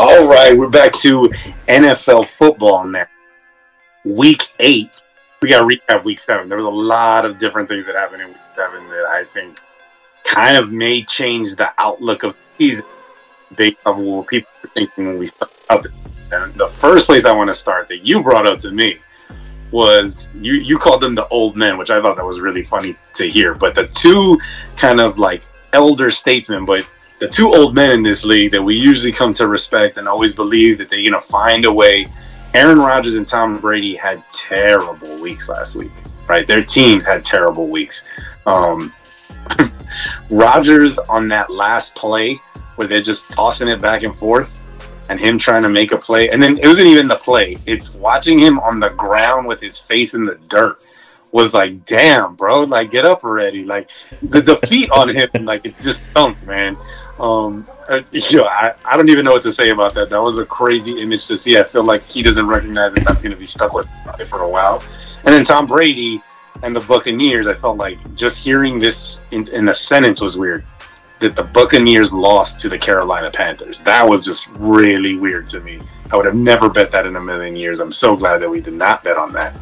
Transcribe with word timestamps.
All 0.00 0.28
right, 0.28 0.56
we're 0.56 0.70
back 0.70 0.92
to 1.00 1.28
NFL 1.66 2.26
football 2.26 2.84
now. 2.86 3.06
Week 4.04 4.44
eight. 4.60 4.90
We 5.42 5.48
got 5.48 5.68
recap 5.68 6.04
week 6.04 6.20
seven. 6.20 6.48
There 6.48 6.54
was 6.54 6.66
a 6.66 6.70
lot 6.70 7.24
of 7.24 7.40
different 7.40 7.68
things 7.68 7.84
that 7.86 7.96
happened 7.96 8.22
in 8.22 8.28
week 8.28 8.36
seven 8.54 8.88
that 8.90 9.08
I 9.10 9.24
think 9.24 9.58
kind 10.22 10.56
of 10.56 10.70
may 10.70 11.02
change 11.02 11.56
the 11.56 11.74
outlook 11.78 12.22
of 12.22 12.34
the 12.34 12.38
season 12.58 12.86
based 13.56 13.78
on 13.86 14.04
what 14.04 14.28
people 14.28 14.48
were 14.62 14.68
thinking 14.68 15.08
when 15.08 15.18
we 15.18 15.26
started. 15.26 15.92
And 16.30 16.54
the 16.54 16.68
first 16.68 17.06
place 17.06 17.24
I 17.24 17.34
want 17.34 17.48
to 17.48 17.54
start 17.54 17.88
that 17.88 18.06
you 18.06 18.22
brought 18.22 18.46
up 18.46 18.58
to 18.58 18.70
me 18.70 18.98
was 19.72 20.28
you 20.36 20.52
you 20.52 20.78
called 20.78 21.00
them 21.00 21.16
the 21.16 21.26
old 21.26 21.56
men, 21.56 21.76
which 21.76 21.90
I 21.90 22.00
thought 22.00 22.14
that 22.18 22.24
was 22.24 22.38
really 22.38 22.62
funny 22.62 22.94
to 23.14 23.28
hear. 23.28 23.52
But 23.52 23.74
the 23.74 23.88
two 23.88 24.38
kind 24.76 25.00
of 25.00 25.18
like 25.18 25.42
elder 25.72 26.12
statesmen, 26.12 26.64
but 26.64 26.86
the 27.18 27.28
two 27.28 27.52
old 27.52 27.74
men 27.74 27.90
in 27.90 28.02
this 28.02 28.24
league 28.24 28.52
that 28.52 28.62
we 28.62 28.74
usually 28.74 29.12
come 29.12 29.32
to 29.34 29.48
respect 29.48 29.96
and 29.96 30.08
always 30.08 30.32
believe 30.32 30.78
that 30.78 30.88
they're 30.88 31.02
gonna 31.02 31.20
find 31.20 31.64
a 31.64 31.72
way. 31.72 32.06
Aaron 32.54 32.78
Rodgers 32.78 33.16
and 33.16 33.26
Tom 33.26 33.58
Brady 33.60 33.94
had 33.94 34.22
terrible 34.32 35.16
weeks 35.18 35.48
last 35.48 35.76
week, 35.76 35.92
right? 36.28 36.46
Their 36.46 36.62
teams 36.62 37.06
had 37.06 37.24
terrible 37.24 37.68
weeks. 37.68 38.04
Um, 38.46 38.92
Rodgers 40.30 40.98
on 40.98 41.28
that 41.28 41.50
last 41.50 41.94
play 41.94 42.40
where 42.76 42.86
they're 42.86 43.02
just 43.02 43.30
tossing 43.30 43.68
it 43.68 43.82
back 43.82 44.02
and 44.02 44.16
forth 44.16 44.58
and 45.08 45.18
him 45.18 45.38
trying 45.38 45.62
to 45.62 45.68
make 45.68 45.92
a 45.92 45.96
play. 45.96 46.30
And 46.30 46.42
then 46.42 46.58
it 46.58 46.66
wasn't 46.66 46.86
even 46.86 47.08
the 47.08 47.16
play. 47.16 47.58
It's 47.66 47.94
watching 47.94 48.38
him 48.38 48.58
on 48.60 48.78
the 48.78 48.90
ground 48.90 49.48
with 49.48 49.60
his 49.60 49.78
face 49.78 50.14
in 50.14 50.24
the 50.24 50.36
dirt 50.48 50.80
was 51.32 51.54
like, 51.54 51.84
damn, 51.84 52.34
bro, 52.34 52.64
like 52.64 52.90
get 52.90 53.04
up 53.04 53.24
already. 53.24 53.64
Like 53.64 53.90
the, 54.22 54.40
defeat 54.40 54.90
on 54.90 55.08
him, 55.08 55.28
like 55.42 55.64
it 55.64 55.78
just 55.80 56.02
thumped, 56.14 56.44
man. 56.46 56.76
Um, 57.20 57.66
you 58.10 58.38
know, 58.38 58.44
I, 58.44 58.74
I 58.84 58.96
don't 58.96 59.08
even 59.08 59.24
know 59.24 59.32
what 59.32 59.42
to 59.42 59.52
say 59.52 59.70
about 59.70 59.94
that. 59.94 60.10
That 60.10 60.22
was 60.22 60.38
a 60.38 60.46
crazy 60.46 61.00
image 61.00 61.26
to 61.28 61.38
see. 61.38 61.58
I 61.58 61.64
feel 61.64 61.84
like 61.84 62.04
he 62.04 62.22
doesn't 62.22 62.46
recognize 62.46 62.92
that 62.94 63.04
that's 63.04 63.22
going 63.22 63.32
to 63.32 63.38
be 63.38 63.46
stuck 63.46 63.72
with 63.72 63.88
for 64.28 64.42
a 64.42 64.48
while. 64.48 64.82
And 65.24 65.34
then 65.34 65.44
Tom 65.44 65.66
Brady 65.66 66.22
and 66.62 66.74
the 66.74 66.80
Buccaneers, 66.80 67.46
I 67.46 67.54
felt 67.54 67.76
like 67.76 67.98
just 68.14 68.42
hearing 68.42 68.78
this 68.78 69.20
in, 69.30 69.48
in 69.48 69.68
a 69.68 69.74
sentence 69.74 70.20
was 70.20 70.36
weird. 70.36 70.64
That 71.20 71.34
the 71.34 71.42
Buccaneers 71.42 72.12
lost 72.12 72.60
to 72.60 72.68
the 72.68 72.78
Carolina 72.78 73.28
Panthers. 73.30 73.80
That 73.80 74.08
was 74.08 74.24
just 74.24 74.46
really 74.50 75.16
weird 75.16 75.48
to 75.48 75.60
me. 75.60 75.80
I 76.12 76.16
would 76.16 76.26
have 76.26 76.36
never 76.36 76.68
bet 76.68 76.92
that 76.92 77.06
in 77.06 77.16
a 77.16 77.20
million 77.20 77.56
years. 77.56 77.80
I'm 77.80 77.90
so 77.90 78.16
glad 78.16 78.38
that 78.38 78.48
we 78.48 78.60
did 78.60 78.74
not 78.74 79.02
bet 79.02 79.16
on 79.16 79.32
that. 79.32 79.52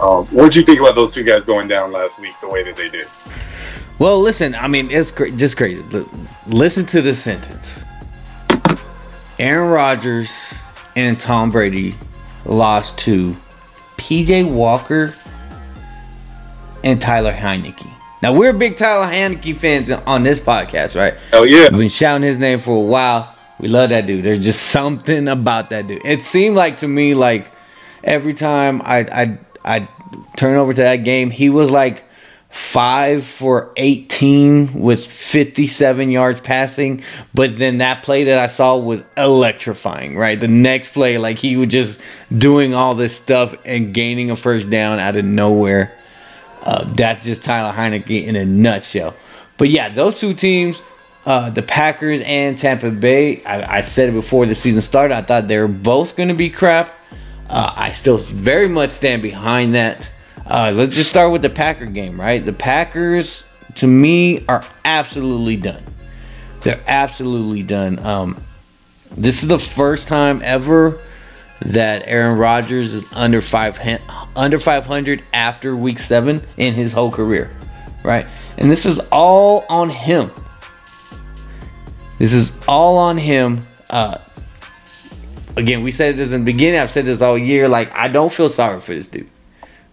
Um, 0.00 0.26
what 0.26 0.52
do 0.52 0.58
you 0.58 0.64
think 0.64 0.80
about 0.80 0.96
those 0.96 1.14
two 1.14 1.22
guys 1.22 1.44
going 1.44 1.68
down 1.68 1.92
last 1.92 2.20
week 2.20 2.34
the 2.40 2.48
way 2.48 2.64
that 2.64 2.74
they 2.74 2.88
did? 2.88 3.06
Well, 3.98 4.20
listen, 4.20 4.54
I 4.54 4.66
mean, 4.68 4.90
it's 4.90 5.12
cra- 5.12 5.30
just 5.30 5.56
crazy. 5.56 5.82
Listen 6.46 6.84
to 6.86 7.00
this 7.00 7.22
sentence 7.22 7.80
Aaron 9.38 9.70
Rodgers 9.70 10.54
and 10.96 11.18
Tom 11.18 11.50
Brady 11.50 11.94
lost 12.44 12.98
to 12.98 13.36
PJ 13.96 14.50
Walker 14.50 15.14
and 16.82 17.00
Tyler 17.00 17.32
Heinicke. 17.32 17.88
Now, 18.22 18.32
we're 18.34 18.52
big 18.52 18.76
Tyler 18.76 19.06
Heinicke 19.06 19.56
fans 19.56 19.90
on 19.90 20.22
this 20.22 20.38
podcast, 20.38 20.94
right? 20.98 21.14
Oh 21.32 21.44
yeah, 21.44 21.68
We've 21.70 21.78
been 21.78 21.88
shouting 21.88 22.22
his 22.26 22.38
name 22.38 22.58
for 22.58 22.76
a 22.76 22.86
while. 22.86 23.34
We 23.58 23.68
love 23.68 23.90
that 23.90 24.06
dude. 24.06 24.24
There's 24.24 24.44
just 24.44 24.62
something 24.70 25.28
about 25.28 25.70
that 25.70 25.86
dude. 25.86 26.04
It 26.04 26.22
seemed 26.22 26.56
like 26.56 26.78
to 26.78 26.88
me 26.88 27.14
like 27.14 27.50
every 28.02 28.34
time 28.34 28.82
I 28.84 28.98
I 28.98 29.38
I 29.64 29.88
turn 30.36 30.56
over 30.56 30.72
to 30.72 30.80
that 30.80 30.96
game, 30.96 31.30
he 31.30 31.50
was 31.50 31.70
like 31.70 32.03
five 32.54 33.24
for 33.24 33.72
18 33.76 34.74
with 34.74 35.04
57 35.04 36.08
yards 36.08 36.40
passing. 36.40 37.02
But 37.34 37.58
then 37.58 37.78
that 37.78 38.04
play 38.04 38.24
that 38.24 38.38
I 38.38 38.46
saw 38.46 38.78
was 38.78 39.02
electrifying, 39.16 40.16
right? 40.16 40.38
The 40.38 40.46
next 40.46 40.92
play, 40.92 41.18
like 41.18 41.38
he 41.38 41.56
was 41.56 41.66
just 41.66 42.00
doing 42.36 42.72
all 42.72 42.94
this 42.94 43.16
stuff 43.16 43.56
and 43.64 43.92
gaining 43.92 44.30
a 44.30 44.36
first 44.36 44.70
down 44.70 45.00
out 45.00 45.16
of 45.16 45.24
nowhere. 45.24 45.98
Uh, 46.62 46.84
that's 46.94 47.24
just 47.24 47.42
Tyler 47.42 47.72
Heinicke 47.72 48.24
in 48.24 48.36
a 48.36 48.44
nutshell. 48.44 49.16
But 49.58 49.70
yeah, 49.70 49.88
those 49.88 50.20
two 50.20 50.32
teams, 50.32 50.80
uh, 51.26 51.50
the 51.50 51.62
Packers 51.62 52.20
and 52.24 52.56
Tampa 52.56 52.92
Bay, 52.92 53.42
I, 53.42 53.78
I 53.78 53.80
said 53.80 54.10
it 54.10 54.12
before 54.12 54.46
the 54.46 54.54
season 54.54 54.80
started. 54.80 55.16
I 55.16 55.22
thought 55.22 55.48
they 55.48 55.58
were 55.58 55.66
both 55.66 56.14
going 56.14 56.28
to 56.28 56.36
be 56.36 56.50
crap. 56.50 56.94
Uh, 57.48 57.72
I 57.74 57.90
still 57.90 58.18
very 58.18 58.68
much 58.68 58.90
stand 58.90 59.22
behind 59.22 59.74
that. 59.74 60.08
Uh, 60.46 60.72
let's 60.74 60.94
just 60.94 61.10
start 61.10 61.32
with 61.32 61.42
the 61.42 61.50
Packer 61.50 61.86
game, 61.86 62.20
right? 62.20 62.44
The 62.44 62.52
Packers, 62.52 63.44
to 63.76 63.86
me, 63.86 64.44
are 64.46 64.64
absolutely 64.84 65.56
done. 65.56 65.82
They're 66.62 66.82
absolutely 66.86 67.62
done. 67.62 67.98
Um, 67.98 68.42
this 69.16 69.42
is 69.42 69.48
the 69.48 69.58
first 69.58 70.08
time 70.08 70.40
ever 70.42 70.98
that 71.60 72.02
Aaron 72.06 72.38
Rodgers 72.38 72.94
is 72.94 73.04
under 73.12 73.40
five 73.40 73.78
under 74.36 74.58
500 74.58 75.22
after 75.32 75.76
Week 75.76 75.98
Seven 75.98 76.42
in 76.56 76.74
his 76.74 76.92
whole 76.92 77.10
career, 77.10 77.50
right? 78.02 78.26
And 78.58 78.70
this 78.70 78.84
is 78.84 78.98
all 79.10 79.64
on 79.68 79.90
him. 79.90 80.30
This 82.18 82.32
is 82.32 82.52
all 82.68 82.98
on 82.98 83.18
him. 83.18 83.60
Uh, 83.90 84.18
again, 85.56 85.82
we 85.82 85.90
said 85.90 86.16
this 86.16 86.32
in 86.32 86.44
the 86.44 86.52
beginning. 86.52 86.80
I've 86.80 86.90
said 86.90 87.06
this 87.06 87.20
all 87.20 87.38
year. 87.38 87.68
Like, 87.68 87.92
I 87.92 88.08
don't 88.08 88.32
feel 88.32 88.48
sorry 88.48 88.80
for 88.80 88.94
this 88.94 89.08
dude, 89.08 89.28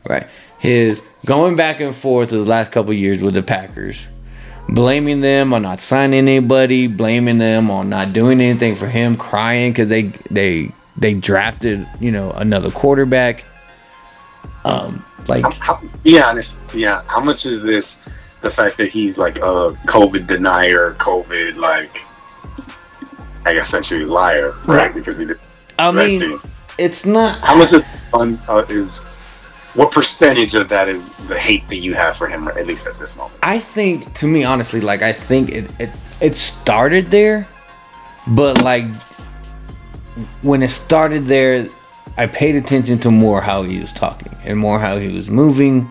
right? 0.07 0.27
His 0.59 1.01
going 1.25 1.55
back 1.55 1.79
and 1.79 1.95
forth 1.95 2.29
the 2.29 2.39
last 2.39 2.71
couple 2.71 2.93
years 2.93 3.21
with 3.21 3.33
the 3.33 3.43
Packers, 3.43 4.07
blaming 4.69 5.21
them 5.21 5.53
on 5.53 5.63
not 5.63 5.81
signing 5.81 6.27
anybody, 6.27 6.87
blaming 6.87 7.37
them 7.37 7.71
on 7.71 7.89
not 7.89 8.13
doing 8.13 8.41
anything 8.41 8.75
for 8.75 8.87
him, 8.87 9.15
crying 9.15 9.71
because 9.71 9.89
they 9.89 10.03
they 10.29 10.71
they 10.97 11.13
drafted 11.13 11.87
you 11.99 12.11
know 12.11 12.31
another 12.31 12.71
quarterback. 12.71 13.45
Um, 14.63 15.03
like 15.27 15.43
how, 15.43 15.51
how, 15.75 15.81
be 16.03 16.19
honest, 16.19 16.57
yeah. 16.73 17.03
How 17.07 17.19
much 17.19 17.45
is 17.45 17.61
this 17.63 17.97
the 18.41 18.49
fact 18.49 18.77
that 18.77 18.89
he's 18.89 19.17
like 19.17 19.37
a 19.37 19.73
COVID 19.85 20.27
denier, 20.27 20.93
COVID 20.95 21.55
like, 21.55 22.03
I 23.45 23.53
guess 23.53 23.67
essentially 23.67 24.05
liar, 24.05 24.51
right? 24.65 24.77
Right. 24.77 24.93
Because 24.93 25.17
he 25.17 25.25
did. 25.25 25.39
I 25.79 25.91
mean, 25.91 26.39
it's 26.77 27.05
not. 27.05 27.39
How 27.41 27.55
much 27.55 27.73
of 27.73 27.85
fun 28.11 28.39
uh, 28.47 28.65
is? 28.69 28.99
What 29.73 29.91
percentage 29.91 30.53
of 30.53 30.67
that 30.69 30.89
is 30.89 31.07
the 31.27 31.39
hate 31.39 31.67
that 31.69 31.77
you 31.77 31.93
have 31.93 32.17
for 32.17 32.27
him, 32.27 32.47
at 32.49 32.67
least 32.67 32.87
at 32.87 32.99
this 32.99 33.15
moment? 33.15 33.39
I 33.41 33.59
think, 33.59 34.13
to 34.15 34.27
me, 34.27 34.43
honestly, 34.43 34.81
like 34.81 35.01
I 35.01 35.13
think 35.13 35.49
it 35.49 35.71
it, 35.79 35.89
it 36.21 36.35
started 36.35 37.07
there, 37.07 37.47
but 38.27 38.61
like 38.61 38.85
when 40.41 40.61
it 40.61 40.69
started 40.69 41.25
there, 41.25 41.69
I 42.17 42.27
paid 42.27 42.55
attention 42.55 42.99
to 42.99 43.11
more 43.11 43.41
how 43.41 43.63
he 43.63 43.79
was 43.79 43.93
talking 43.93 44.35
and 44.43 44.59
more 44.59 44.79
how 44.79 44.97
he 44.97 45.07
was 45.07 45.29
moving, 45.29 45.89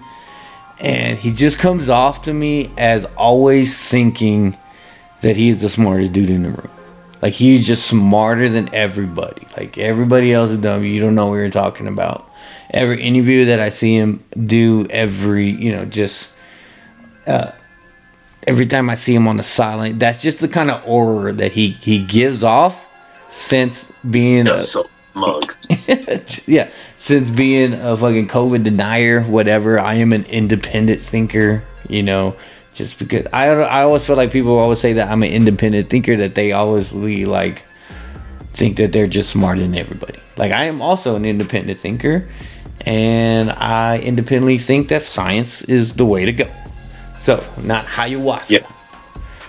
and 0.78 1.18
he 1.18 1.32
just 1.32 1.58
comes 1.58 1.88
off 1.88 2.22
to 2.22 2.34
me 2.34 2.70
as 2.76 3.06
always 3.16 3.78
thinking 3.78 4.58
that 5.22 5.36
he 5.36 5.48
is 5.48 5.62
the 5.62 5.70
smartest 5.70 6.12
dude 6.12 6.30
in 6.30 6.42
the 6.42 6.50
room. 6.50 6.70
Like 7.22 7.34
he's 7.34 7.66
just 7.66 7.86
smarter 7.86 8.48
than 8.48 8.74
everybody. 8.74 9.47
Like 9.56 9.78
everybody 9.78 10.32
else 10.32 10.50
is 10.50 10.58
dumb. 10.58 10.84
You 10.84 11.00
don't 11.00 11.14
know 11.14 11.28
what 11.28 11.36
you're 11.36 11.50
talking 11.50 11.86
about. 11.86 12.29
Every 12.70 13.03
interview 13.03 13.47
that 13.47 13.60
I 13.60 13.69
see 13.70 13.97
him 13.97 14.22
do, 14.34 14.86
every 14.91 15.50
you 15.50 15.72
know, 15.72 15.84
just 15.84 16.31
uh, 17.26 17.53
every 18.47 18.66
time 18.66 18.88
I 18.91 18.94
see 18.94 19.14
him 19.14 19.26
on 19.28 19.36
the 19.36 19.42
sideline, 19.42 19.98
that's 19.98 20.22
just 20.22 20.41
the 20.41 20.48
kind 20.48 20.70
of 20.70 20.82
aura 20.86 21.32
that 21.32 21.53
he 21.53 21.70
he 21.70 22.04
gives 22.04 22.42
off 22.42 22.84
since 23.28 23.91
being 24.09 24.47
a, 24.47 24.59
so 24.59 24.88
mug. 25.14 25.54
yeah, 26.47 26.70
since 26.98 27.30
being 27.30 27.75
a 27.75 27.97
fucking 27.97 28.28
COVID 28.28 28.64
denier, 28.64 29.22
whatever. 29.22 29.78
I 29.78 29.94
am 29.94 30.12
an 30.12 30.25
independent 30.25 31.00
thinker, 31.00 31.62
you 31.88 32.03
know, 32.03 32.36
just 32.75 32.98
because 32.98 33.26
I 33.32 33.48
I 33.48 33.82
always 33.82 34.04
feel 34.04 34.16
like 34.16 34.30
people 34.30 34.59
always 34.59 34.80
say 34.80 34.94
that 34.94 35.10
I'm 35.10 35.22
an 35.22 35.30
independent 35.30 35.88
thinker 35.88 36.16
that 36.16 36.34
they 36.34 36.53
always 36.53 36.92
like 36.92 37.64
think 38.53 38.76
that 38.76 38.92
they're 38.92 39.06
just 39.06 39.30
smarter 39.30 39.60
than 39.60 39.76
everybody. 39.76 40.18
Like 40.36 40.53
I 40.53 40.65
am 40.65 40.83
also 40.83 41.16
an 41.16 41.24
independent 41.24 41.80
thinker, 41.80 42.28
and 42.86 43.50
I 43.50 43.98
independently 44.00 44.59
think 44.59 44.88
that 44.88 45.04
science 45.04 45.62
is 45.62 45.94
the 45.94 46.06
way 46.06 46.24
to 46.24 46.32
go. 46.32 46.50
So 47.18 47.44
not 47.62 47.84
ayahuasca. 47.86 48.50
Yeah. 48.50 48.66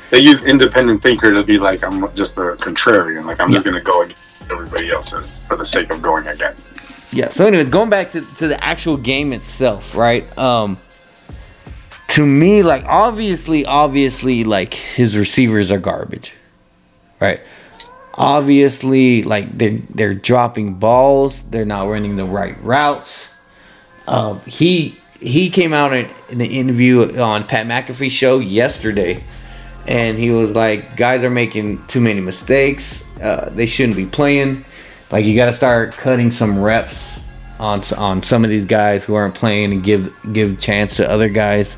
They 0.10 0.20
use 0.20 0.44
independent 0.44 1.02
thinker 1.02 1.32
to 1.32 1.44
be 1.44 1.58
like, 1.58 1.84
I'm 1.84 2.14
just 2.16 2.38
a 2.38 2.56
contrarian. 2.60 3.26
Like, 3.26 3.40
I'm 3.40 3.50
just 3.52 3.64
going 3.64 3.76
to 3.76 3.82
go 3.82 4.02
against 4.02 4.22
everybody 4.52 4.92
else's 4.92 5.42
for 5.44 5.56
the 5.56 5.66
sake 5.66 5.90
of 5.90 6.02
going 6.02 6.28
against. 6.28 6.70
Yeah. 7.14 7.30
So 7.30 7.46
anyway, 7.46 7.64
going 7.66 7.90
back 7.90 8.12
to, 8.12 8.22
to 8.22 8.48
the 8.48 8.62
actual 8.64 8.98
game 8.98 9.34
itself, 9.34 9.96
right? 9.96 10.26
Um 10.38 10.78
to 12.10 12.26
me, 12.26 12.62
like 12.62 12.84
obviously, 12.86 13.66
obviously, 13.66 14.44
like 14.44 14.74
his 14.74 15.16
receivers 15.16 15.72
are 15.72 15.80
garbage. 15.80 16.34
Right? 17.22 17.40
Obviously, 18.16 19.24
like 19.24 19.58
they're 19.58 19.80
they're 19.90 20.14
dropping 20.14 20.76
balls, 20.76 21.44
they're 21.44 21.66
not 21.66 21.88
running 21.88 22.16
the 22.16 22.26
right 22.26 22.62
routes. 22.64 23.30
Um 24.08 24.42
he 24.46 24.98
he 25.20 25.50
came 25.50 25.72
out 25.74 25.94
in, 25.94 26.08
in 26.30 26.38
the 26.40 26.48
interview 26.60 27.18
on 27.20 27.46
Pat 27.46 27.68
McAfee's 27.68 28.12
show 28.12 28.40
yesterday 28.40 29.24
and 29.88 30.18
he 30.18 30.30
was 30.32 30.52
like, 30.52 30.96
"Guys 30.98 31.24
are 31.24 31.30
making 31.30 31.86
too 31.88 32.02
many 32.02 32.22
mistakes. 32.22 33.04
Uh, 33.20 33.50
they 33.50 33.66
shouldn't 33.66 33.96
be 33.98 34.06
playing. 34.06 34.66
Like 35.12 35.26
you 35.26 35.36
got 35.36 35.46
to 35.48 35.54
start 35.54 35.94
cutting 35.94 36.32
some 36.32 36.60
reps 36.62 37.20
on 37.60 37.82
on 37.98 38.22
some 38.24 38.44
of 38.44 38.50
these 38.50 38.66
guys 38.66 39.04
who 39.04 39.14
aren't 39.16 39.36
playing 39.36 39.74
and 39.74 39.84
give 39.84 40.14
give 40.34 40.60
chance 40.60 40.98
to 40.98 41.10
other 41.10 41.30
guys." 41.30 41.76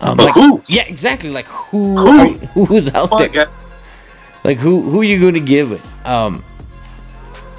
Um, 0.00 0.16
But 0.18 0.24
like, 0.26 0.34
who? 0.34 0.62
Yeah, 0.68 0.82
exactly. 0.82 1.30
Like 1.30 1.46
who? 1.46 1.96
Who? 1.96 2.24
you- 2.32 2.38
who's 2.66 2.92
out 2.94 3.08
Come 3.08 3.18
there? 3.18 3.28
guys. 3.28 3.48
Like 4.44 4.58
who 4.58 4.82
who 4.82 5.00
are 5.00 5.04
you 5.04 5.18
going 5.18 5.34
to 5.34 5.40
give 5.40 5.72
it? 5.72 5.80
Um 6.06 6.44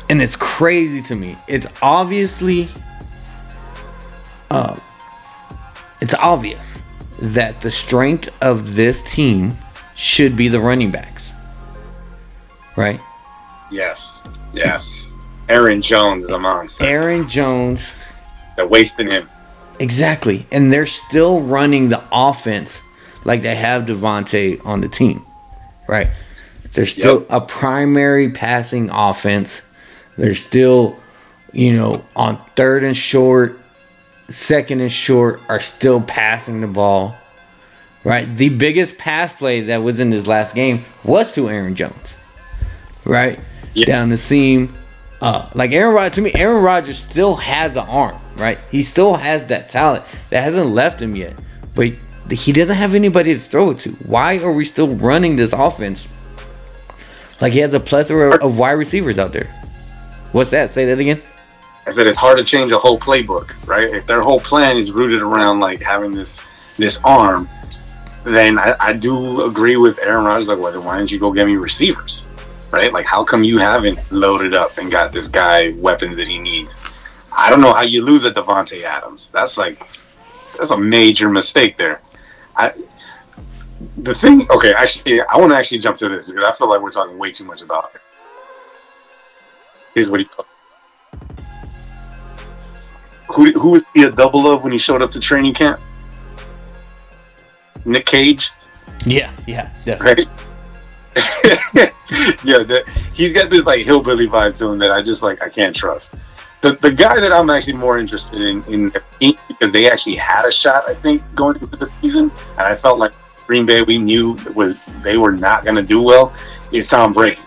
and 0.09 0.21
it's 0.21 0.35
crazy 0.35 1.01
to 1.03 1.15
me. 1.15 1.35
It's 1.47 1.67
obviously 1.81 2.69
uh 4.51 4.77
it's 5.99 6.13
obvious 6.13 6.79
that 7.19 7.61
the 7.61 7.71
strength 7.71 8.29
of 8.41 8.75
this 8.75 9.01
team 9.01 9.57
should 9.95 10.37
be 10.37 10.47
the 10.47 10.59
running 10.59 10.91
backs. 10.91 11.33
Right? 12.75 12.99
Yes, 13.71 14.21
yes. 14.53 15.09
Aaron 15.49 15.81
Jones 15.81 16.23
is 16.23 16.29
a 16.29 16.39
monster. 16.39 16.85
Aaron 16.85 17.27
Jones 17.27 17.91
They're 18.55 18.67
wasting 18.67 19.09
him. 19.09 19.29
Exactly. 19.79 20.45
And 20.51 20.71
they're 20.71 20.85
still 20.85 21.41
running 21.41 21.89
the 21.89 22.03
offense 22.11 22.81
like 23.23 23.41
they 23.41 23.55
have 23.55 23.83
Davante 23.85 24.63
on 24.65 24.81
the 24.81 24.87
team. 24.87 25.25
Right? 25.87 26.09
They're 26.75 26.85
still 26.85 27.19
Yep. 27.21 27.25
a 27.29 27.41
primary 27.41 28.29
passing 28.29 28.89
offense. 28.91 29.61
They're 30.17 30.35
still, 30.35 30.97
you 31.51 31.73
know, 31.73 32.03
on 32.15 32.39
third 32.55 32.83
and 32.83 32.95
short, 32.95 33.59
second 34.29 34.81
and 34.81 34.91
short, 34.91 35.41
are 35.49 35.59
still 35.59 36.01
passing 36.01 36.61
the 36.61 36.67
ball. 36.67 37.15
Right? 38.03 38.27
The 38.37 38.49
biggest 38.49 38.97
pass 38.99 39.33
play 39.33 39.61
that 39.61 39.81
was 39.81 39.99
in 39.99 40.11
this 40.11 40.27
last 40.27 40.53
game 40.53 40.85
was 41.03 41.31
to 41.33 41.49
Aaron 41.49 41.73
Jones. 41.75 42.15
Right? 43.03 43.39
Yeah. 43.73 43.85
Down 43.85 44.09
the 44.09 44.17
seam. 44.17 44.73
Uh, 45.21 45.47
like 45.55 45.71
Aaron 45.71 45.93
Rodgers, 45.95 46.15
to 46.15 46.21
me, 46.21 46.31
Aaron 46.35 46.61
Rodgers 46.61 46.99
still 46.99 47.35
has 47.37 47.71
an 47.75 47.85
arm, 47.87 48.15
right? 48.35 48.59
He 48.69 48.83
still 48.83 49.15
has 49.15 49.45
that 49.47 49.69
talent 49.69 50.03
that 50.29 50.43
hasn't 50.43 50.67
left 50.69 51.01
him 51.01 51.15
yet, 51.15 51.33
but 51.73 51.93
he 52.29 52.51
doesn't 52.51 52.75
have 52.75 52.93
anybody 52.93 53.33
to 53.33 53.39
throw 53.39 53.71
it 53.71 53.79
to. 53.79 53.91
Why 54.05 54.39
are 54.39 54.51
we 54.51 54.65
still 54.65 54.89
running 54.89 55.35
this 55.37 55.53
offense? 55.53 56.07
Like 57.41 57.53
he 57.53 57.59
has 57.59 57.73
a 57.73 57.79
plethora 57.79 58.37
of 58.37 58.57
wide 58.57 58.73
receivers 58.73 59.19
out 59.19 59.31
there. 59.33 59.47
What's 60.31 60.51
that? 60.51 60.71
Say 60.71 60.85
that 60.85 60.99
again. 60.99 61.21
I 61.87 61.91
said 61.91 62.07
it's 62.07 62.17
hard 62.17 62.37
to 62.39 62.43
change 62.43 62.71
a 62.71 62.77
whole 62.77 62.99
playbook, 62.99 63.53
right? 63.67 63.83
If 63.83 64.07
their 64.07 64.21
whole 64.21 64.39
plan 64.39 64.77
is 64.77 64.91
rooted 64.91 65.21
around 65.21 65.59
like 65.59 65.81
having 65.81 66.13
this 66.13 66.41
this 66.77 66.99
arm, 67.03 67.47
then 68.23 68.57
I, 68.57 68.75
I 68.79 68.93
do 68.93 69.45
agree 69.45 69.77
with 69.77 69.99
Aaron 69.99 70.25
Rodgers. 70.25 70.47
Like, 70.47 70.59
well, 70.59 70.71
then 70.71 70.83
why 70.83 70.97
didn't 70.97 71.11
you 71.11 71.19
go 71.19 71.31
get 71.31 71.45
me 71.45 71.55
receivers, 71.57 72.27
right? 72.71 72.91
Like, 72.91 73.05
how 73.05 73.23
come 73.23 73.43
you 73.43 73.59
haven't 73.59 73.99
loaded 74.11 74.53
up 74.53 74.77
and 74.77 74.91
got 74.91 75.13
this 75.13 75.27
guy 75.27 75.71
weapons 75.77 76.17
that 76.17 76.27
he 76.27 76.39
needs? 76.39 76.75
I 77.31 77.49
don't 77.49 77.61
know 77.61 77.73
how 77.73 77.83
you 77.83 78.03
lose 78.03 78.23
a 78.23 78.31
Davante 78.31 78.83
Adams. 78.83 79.29
That's 79.29 79.57
like 79.57 79.79
that's 80.57 80.71
a 80.71 80.77
major 80.77 81.29
mistake 81.29 81.77
there. 81.77 82.01
I 82.55 82.73
the 83.97 84.13
thing. 84.13 84.47
Okay, 84.49 84.73
actually, 84.73 85.21
I 85.21 85.37
want 85.37 85.51
to 85.51 85.57
actually 85.57 85.79
jump 85.79 85.97
to 85.97 86.09
this 86.09 86.27
because 86.29 86.43
I 86.43 86.51
feel 86.53 86.69
like 86.69 86.81
we're 86.81 86.91
talking 86.91 87.17
way 87.17 87.31
too 87.31 87.45
much 87.45 87.61
about 87.61 87.91
it. 87.95 88.01
Here's 89.93 90.09
what 90.09 90.19
he. 90.21 90.27
Who 93.27 93.51
who 93.51 93.69
was 93.71 93.83
he 93.93 94.03
a 94.03 94.11
double 94.11 94.47
of 94.51 94.63
when 94.63 94.71
he 94.71 94.77
showed 94.77 95.01
up 95.01 95.09
to 95.11 95.19
training 95.19 95.53
camp? 95.53 95.79
Nick 97.83 98.05
Cage, 98.05 98.51
Yeah, 99.05 99.31
yeah, 99.45 99.69
definitely. 99.85 100.25
right? 100.25 100.31
yeah, 102.43 102.63
that, 102.63 102.83
he's 103.13 103.33
got 103.33 103.49
this 103.49 103.65
like 103.65 103.85
hillbilly 103.85 104.27
vibe 104.27 104.57
to 104.57 104.67
him 104.67 104.79
that 104.79 104.91
I 104.91 105.01
just 105.03 105.21
like 105.21 105.43
I 105.43 105.49
can't 105.49 105.75
trust. 105.75 106.15
The 106.61 106.71
the 106.73 106.91
guy 106.91 107.19
that 107.19 107.31
I'm 107.31 107.49
actually 107.49 107.73
more 107.73 107.99
interested 107.99 108.41
in 108.41 108.63
in 108.63 108.91
because 109.47 109.71
they 109.71 109.89
actually 109.89 110.15
had 110.15 110.45
a 110.45 110.51
shot 110.51 110.89
I 110.89 110.93
think 110.95 111.21
going 111.35 111.55
into 111.61 111.75
the 111.77 111.85
season, 112.01 112.31
and 112.57 112.61
I 112.61 112.75
felt 112.75 112.97
like 112.99 113.13
Green 113.47 113.65
Bay 113.65 113.81
we 113.83 113.97
knew 113.97 114.37
was 114.53 114.75
they 115.01 115.17
were 115.17 115.31
not 115.31 115.63
going 115.63 115.75
to 115.75 115.83
do 115.83 116.01
well 116.01 116.33
is 116.71 116.87
Tom 116.87 117.13
Brady. 117.13 117.41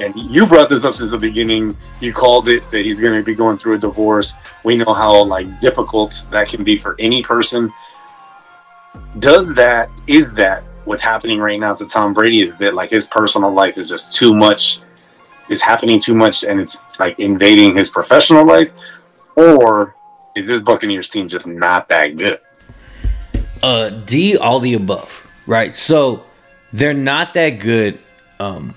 And 0.00 0.14
you 0.16 0.46
brought 0.46 0.70
this 0.70 0.84
up 0.84 0.94
since 0.94 1.10
the 1.10 1.18
beginning. 1.18 1.76
You 2.00 2.12
called 2.12 2.48
it 2.48 2.68
that 2.70 2.84
he's 2.84 2.98
going 2.98 3.18
to 3.18 3.24
be 3.24 3.34
going 3.34 3.58
through 3.58 3.74
a 3.74 3.78
divorce. 3.78 4.34
We 4.64 4.76
know 4.76 4.94
how 4.94 5.24
like 5.24 5.60
difficult 5.60 6.24
that 6.30 6.48
can 6.48 6.64
be 6.64 6.78
for 6.78 6.96
any 6.98 7.22
person. 7.22 7.72
Does 9.18 9.54
that 9.54 9.90
is 10.06 10.32
that 10.34 10.64
what's 10.84 11.02
happening 11.02 11.38
right 11.38 11.60
now 11.60 11.74
to 11.74 11.86
Tom 11.86 12.14
Brady? 12.14 12.40
Is 12.42 12.54
that 12.56 12.74
like 12.74 12.90
his 12.90 13.06
personal 13.06 13.52
life 13.52 13.76
is 13.76 13.88
just 13.88 14.14
too 14.14 14.34
much, 14.34 14.80
is 15.50 15.60
happening 15.60 16.00
too 16.00 16.14
much, 16.14 16.44
and 16.44 16.58
it's 16.58 16.78
like 16.98 17.18
invading 17.18 17.76
his 17.76 17.90
professional 17.90 18.46
life, 18.46 18.72
or 19.36 19.94
is 20.34 20.46
this 20.46 20.62
Buccaneers 20.62 21.10
team 21.10 21.28
just 21.28 21.46
not 21.46 21.88
that 21.90 22.16
good? 22.16 22.40
Uh, 23.62 23.90
D, 23.90 24.36
all 24.36 24.58
the 24.58 24.74
above, 24.74 25.21
right? 25.46 25.74
So 25.74 26.24
they're 26.72 26.94
not 26.94 27.34
that 27.34 27.50
good, 27.50 27.98
um, 28.40 28.74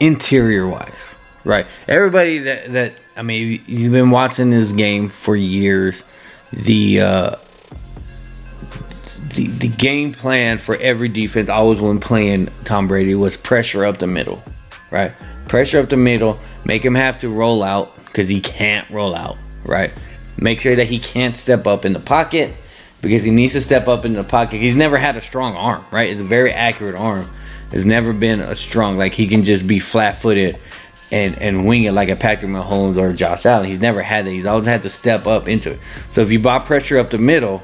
interior 0.00 0.66
wise, 0.66 1.14
right? 1.44 1.66
Everybody 1.88 2.38
that 2.38 2.72
that 2.72 2.92
I 3.16 3.22
mean, 3.22 3.62
you've 3.66 3.92
been 3.92 4.10
watching 4.10 4.50
this 4.50 4.72
game 4.72 5.08
for 5.08 5.34
years. 5.34 6.02
The 6.52 7.00
uh, 7.00 7.36
the 9.34 9.46
the 9.48 9.68
game 9.68 10.12
plan 10.12 10.58
for 10.58 10.76
every 10.76 11.08
defense, 11.08 11.48
always 11.48 11.80
when 11.80 12.00
playing 12.00 12.48
Tom 12.64 12.88
Brady, 12.88 13.14
was 13.14 13.36
pressure 13.36 13.84
up 13.84 13.98
the 13.98 14.06
middle, 14.06 14.42
right? 14.90 15.12
Pressure 15.48 15.80
up 15.80 15.88
the 15.88 15.96
middle, 15.96 16.38
make 16.64 16.84
him 16.84 16.94
have 16.94 17.20
to 17.20 17.28
roll 17.28 17.62
out 17.62 17.94
because 18.06 18.28
he 18.28 18.40
can't 18.40 18.88
roll 18.90 19.14
out, 19.14 19.36
right? 19.64 19.92
Make 20.38 20.60
sure 20.60 20.76
that 20.76 20.88
he 20.88 20.98
can't 20.98 21.36
step 21.36 21.66
up 21.66 21.84
in 21.84 21.92
the 21.92 22.00
pocket 22.00 22.52
because 23.00 23.22
he 23.22 23.30
needs 23.30 23.52
to 23.52 23.60
step 23.60 23.88
up 23.88 24.04
in 24.04 24.14
the 24.14 24.24
pocket. 24.24 24.60
He's 24.60 24.76
never 24.76 24.96
had 24.96 25.16
a 25.16 25.20
strong 25.20 25.54
arm, 25.54 25.84
right? 25.90 26.10
It's 26.10 26.20
a 26.20 26.24
very 26.24 26.52
accurate 26.52 26.94
arm. 26.94 27.28
It's 27.72 27.84
never 27.84 28.12
been 28.12 28.40
a 28.40 28.54
strong 28.54 28.96
like 28.96 29.14
he 29.14 29.26
can 29.26 29.44
just 29.44 29.66
be 29.66 29.78
flat 29.78 30.18
footed 30.18 30.58
and 31.10 31.40
and 31.40 31.66
wing 31.66 31.84
it 31.84 31.92
like 31.92 32.08
a 32.08 32.16
Patrick 32.16 32.50
Mahomes 32.50 32.96
or 32.96 33.12
Josh 33.12 33.46
Allen. 33.46 33.66
He's 33.66 33.80
never 33.80 34.02
had 34.02 34.26
that. 34.26 34.30
He's 34.30 34.46
always 34.46 34.66
had 34.66 34.82
to 34.82 34.90
step 34.90 35.26
up 35.26 35.48
into 35.48 35.72
it. 35.72 35.80
So 36.12 36.20
if 36.20 36.30
you 36.30 36.38
buy 36.38 36.58
pressure 36.58 36.98
up 36.98 37.10
the 37.10 37.18
middle, 37.18 37.62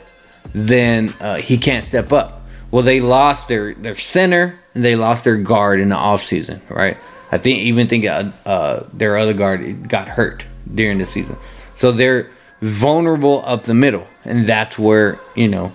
then 0.52 1.14
uh, 1.20 1.37
he 1.37 1.56
can't 1.56 1.84
step 1.84 2.12
up. 2.12 2.43
Well, 2.70 2.82
they 2.82 3.00
lost 3.00 3.49
their 3.49 3.75
their 3.75 3.94
center 3.94 4.58
and 4.75 4.84
they 4.84 4.96
lost 4.96 5.25
their 5.25 5.37
guard 5.37 5.81
in 5.81 5.88
the 5.88 5.96
offseason, 5.96 6.61
right? 6.69 6.96
I 7.31 7.38
think 7.38 7.61
even 7.61 7.88
think 7.88 8.05
uh, 8.05 8.31
uh, 8.44 8.84
their 8.93 9.17
other 9.17 9.34
guard 9.34 9.88
got 9.88 10.08
hurt 10.08 10.44
during 10.72 10.98
the 10.98 11.06
season, 11.06 11.36
so 11.74 11.93
they're 11.93 12.31
vulnerable 12.62 13.42
up 13.44 13.64
the 13.64 13.74
middle, 13.74 14.06
and 14.24 14.46
that's 14.46 14.78
where 14.78 15.19
you 15.36 15.48
know 15.48 15.72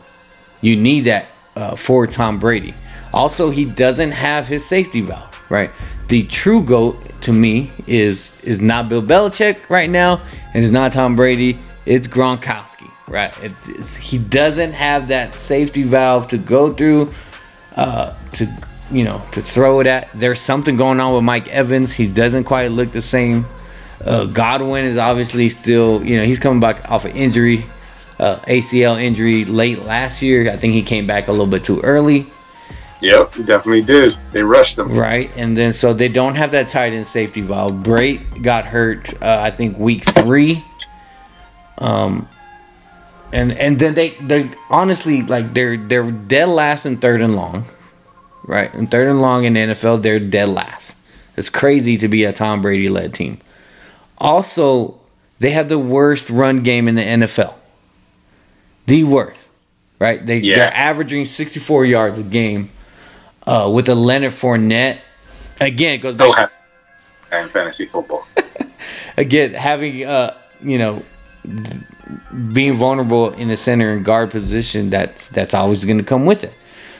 you 0.61 0.75
need 0.75 1.01
that 1.01 1.27
uh, 1.55 1.75
for 1.75 2.07
Tom 2.07 2.39
Brady. 2.39 2.73
Also, 3.13 3.49
he 3.51 3.65
doesn't 3.65 4.11
have 4.11 4.47
his 4.47 4.65
safety 4.65 5.01
valve, 5.01 5.39
right? 5.49 5.69
The 6.07 6.23
true 6.23 6.63
goat 6.63 6.97
to 7.21 7.33
me 7.33 7.71
is 7.85 8.41
is 8.43 8.61
not 8.61 8.89
Bill 8.89 9.03
Belichick 9.03 9.69
right 9.69 9.89
now, 9.89 10.21
and 10.53 10.63
it's 10.63 10.73
not 10.73 10.93
Tom 10.93 11.15
Brady. 11.15 11.59
It's 11.85 12.07
Gronkowski, 12.07 12.89
right? 13.07 13.33
It's, 13.41 13.95
he 13.95 14.17
doesn't 14.17 14.73
have 14.73 15.09
that 15.09 15.35
safety 15.35 15.83
valve 15.83 16.27
to 16.29 16.37
go 16.37 16.73
through, 16.73 17.13
uh, 17.75 18.13
to 18.33 18.47
you 18.91 19.03
know, 19.03 19.21
to 19.33 19.41
throw 19.41 19.81
it 19.81 19.87
at. 19.87 20.09
There's 20.13 20.39
something 20.39 20.77
going 20.77 20.99
on 20.99 21.13
with 21.13 21.23
Mike 21.23 21.47
Evans. 21.49 21.93
He 21.93 22.07
doesn't 22.07 22.45
quite 22.45 22.71
look 22.71 22.91
the 22.91 23.01
same. 23.01 23.45
Uh, 24.03 24.25
Godwin 24.25 24.85
is 24.85 24.97
obviously 24.97 25.49
still, 25.49 26.03
you 26.03 26.17
know, 26.17 26.23
he's 26.23 26.39
coming 26.39 26.59
back 26.59 26.89
off 26.89 27.05
an 27.05 27.11
injury, 27.11 27.65
uh, 28.19 28.37
ACL 28.47 29.01
injury 29.01 29.45
late 29.45 29.79
last 29.79 30.21
year. 30.21 30.51
I 30.51 30.55
think 30.55 30.73
he 30.73 30.83
came 30.83 31.07
back 31.07 31.27
a 31.27 31.31
little 31.31 31.47
bit 31.47 31.63
too 31.63 31.81
early. 31.81 32.27
Yep, 33.01 33.35
he 33.35 33.43
definitely 33.43 33.83
did. 33.83 34.17
They 34.31 34.41
rushed 34.41 34.77
him. 34.77 34.91
Right, 34.97 35.31
and 35.35 35.55
then 35.55 35.73
so 35.73 35.93
they 35.93 36.09
don't 36.09 36.35
have 36.35 36.51
that 36.51 36.67
tight 36.69 36.93
end 36.93 37.05
safety 37.05 37.41
valve. 37.41 37.73
Brate 37.73 38.41
got 38.41 38.65
hurt, 38.65 39.13
uh, 39.21 39.39
I 39.41 39.51
think 39.51 39.77
week 39.77 40.03
three. 40.03 40.63
Um, 41.77 42.27
and 43.31 43.53
and 43.53 43.77
then 43.77 43.93
they 43.93 44.09
they 44.21 44.49
honestly 44.69 45.21
like 45.21 45.53
they're 45.53 45.77
they're 45.77 46.09
dead 46.09 46.49
last 46.49 46.85
and 46.85 46.99
third 46.99 47.21
and 47.21 47.35
long, 47.35 47.65
right? 48.43 48.73
And 48.73 48.89
third 48.89 49.07
and 49.07 49.21
long 49.21 49.43
in 49.43 49.53
the 49.53 49.59
NFL, 49.59 50.01
they're 50.01 50.19
dead 50.19 50.49
last. 50.49 50.95
It's 51.35 51.49
crazy 51.49 51.97
to 51.97 52.07
be 52.07 52.23
a 52.23 52.33
Tom 52.33 52.61
Brady 52.61 52.89
led 52.89 53.13
team. 53.13 53.39
Also, 54.17 54.99
they 55.39 55.51
have 55.51 55.69
the 55.69 55.79
worst 55.79 56.29
run 56.29 56.63
game 56.63 56.87
in 56.87 56.95
the 56.95 57.01
NFL. 57.03 57.53
The 58.85 59.03
worst, 59.03 59.39
right? 59.99 60.25
They 60.25 60.39
Yeah. 60.39 60.55
they're 60.55 60.75
averaging 60.75 61.25
64 61.25 61.85
yards 61.85 62.17
a 62.17 62.23
game 62.23 62.69
uh, 63.45 63.69
with 63.71 63.89
a 63.89 63.95
Leonard 63.95 64.33
Fournette. 64.33 64.99
Again, 65.59 65.95
it 65.95 65.97
goes 65.99 66.17
back, 66.17 66.51
in 67.31 67.47
fantasy 67.49 67.85
football. 67.85 68.25
again 69.17 69.53
having 69.53 70.05
uh, 70.05 70.35
you 70.61 70.77
know 70.77 71.03
being 72.53 72.75
vulnerable 72.75 73.31
in 73.33 73.47
the 73.47 73.57
center 73.57 73.91
and 73.91 74.05
guard 74.05 74.31
position. 74.31 74.89
That's 74.89 75.27
that's 75.27 75.53
always 75.53 75.83
going 75.85 75.97
to 75.97 76.03
come 76.03 76.25
with 76.25 76.43
it. 76.43 76.53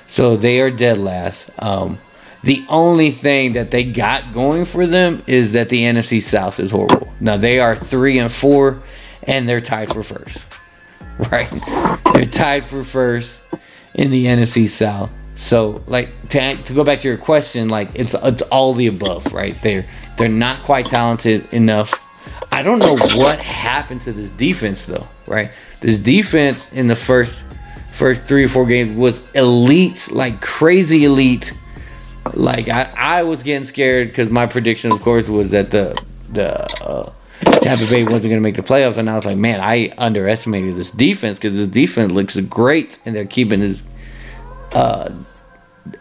So 0.08 0.36
they 0.38 0.60
are 0.62 0.72
dead 0.72 0.98
last. 0.98 1.50
Um, 1.60 2.00
the 2.48 2.66
only 2.70 3.12
thing 3.12 3.54
that 3.54 3.72
they 3.72 3.84
got 3.84 4.34
going 4.34 4.63
for 4.63 4.88
them 4.88 5.22
is 5.27 5.51
that 5.51 5.68
the 5.68 5.84
NFC 5.84 6.22
South 6.22 6.62
is 6.62 6.72
horrible. 6.72 7.13
Now 7.20 7.36
they 7.36 7.60
are 7.60 7.75
three 7.75 8.20
and 8.20 8.32
four, 8.32 8.82
and 9.24 9.50
they're 9.50 9.62
tied 9.62 9.94
for 9.94 10.01
first. 10.01 10.46
Right? 11.32 11.50
They're 12.13 12.27
tied 12.27 12.63
for 12.63 12.84
first 12.84 13.42
in 13.96 14.12
the 14.12 14.27
NFC 14.27 14.68
South. 14.68 15.10
So, 15.34 15.82
like 15.88 16.10
to, 16.30 16.56
to 16.56 16.74
go 16.74 16.84
back 16.84 17.01
to 17.01 17.08
your 17.08 17.18
question, 17.18 17.70
like 17.70 17.89
it's 17.96 18.13
it's 18.13 18.44
all 18.44 18.74
the 18.74 18.86
above, 18.86 19.34
right? 19.34 19.60
They're 19.63 19.88
they're 20.20 20.30
not 20.30 20.62
quite 20.62 20.89
talented 20.89 21.51
enough. 21.51 21.92
I 22.51 22.62
don't 22.62 22.77
know 22.77 22.98
what 23.18 23.39
happened 23.39 24.04
to 24.04 24.13
this 24.13 24.30
defense 24.30 24.86
though, 24.86 25.08
right? 25.25 25.51
This 25.82 25.98
defense 25.98 26.72
in 26.72 26.86
the 26.86 26.96
first 26.96 27.44
first 27.94 28.25
three 28.25 28.44
or 28.44 28.50
four 28.50 28.68
games 28.68 28.96
was 28.96 29.32
elite, 29.32 30.10
like 30.12 30.39
crazy 30.39 31.06
elite. 31.06 31.51
Like 32.34 32.69
I, 32.69 32.91
I 32.98 33.24
was 33.24 33.43
getting 33.43 33.65
scared 33.65 34.10
because 34.10 34.29
my 34.29 34.46
prediction, 34.46 34.91
of 34.91 35.01
course, 35.01 35.27
was 35.27 35.51
that 35.51 35.72
the 35.72 36.01
the 36.29 36.63
uh, 36.84 37.12
Tampa 37.41 37.86
Bay 37.89 38.03
wasn't 38.03 38.31
going 38.31 38.36
to 38.36 38.39
make 38.39 38.55
the 38.55 38.62
playoffs, 38.62 38.98
and 38.98 39.10
I 39.10 39.15
was 39.15 39.25
like, 39.25 39.38
man, 39.38 39.60
I 39.62 39.93
underestimated 39.98 40.75
this 40.75 40.91
defense 40.91 41.38
because 41.38 41.55
this 41.55 41.67
defense 41.67 42.12
looks 42.12 42.39
great, 42.41 43.00
and 43.05 43.15
they're 43.15 43.25
keeping 43.25 43.62
his. 43.62 43.84
Uh, 44.72 45.12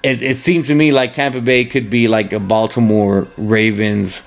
it, 0.02 0.22
it 0.22 0.38
seems 0.38 0.66
to 0.66 0.74
me 0.74 0.90
like 0.92 1.12
Tampa 1.12 1.40
Bay 1.40 1.64
could 1.64 1.88
be 1.88 2.08
like 2.08 2.32
a 2.32 2.40
Baltimore 2.40 3.28
Ravens, 3.36 4.22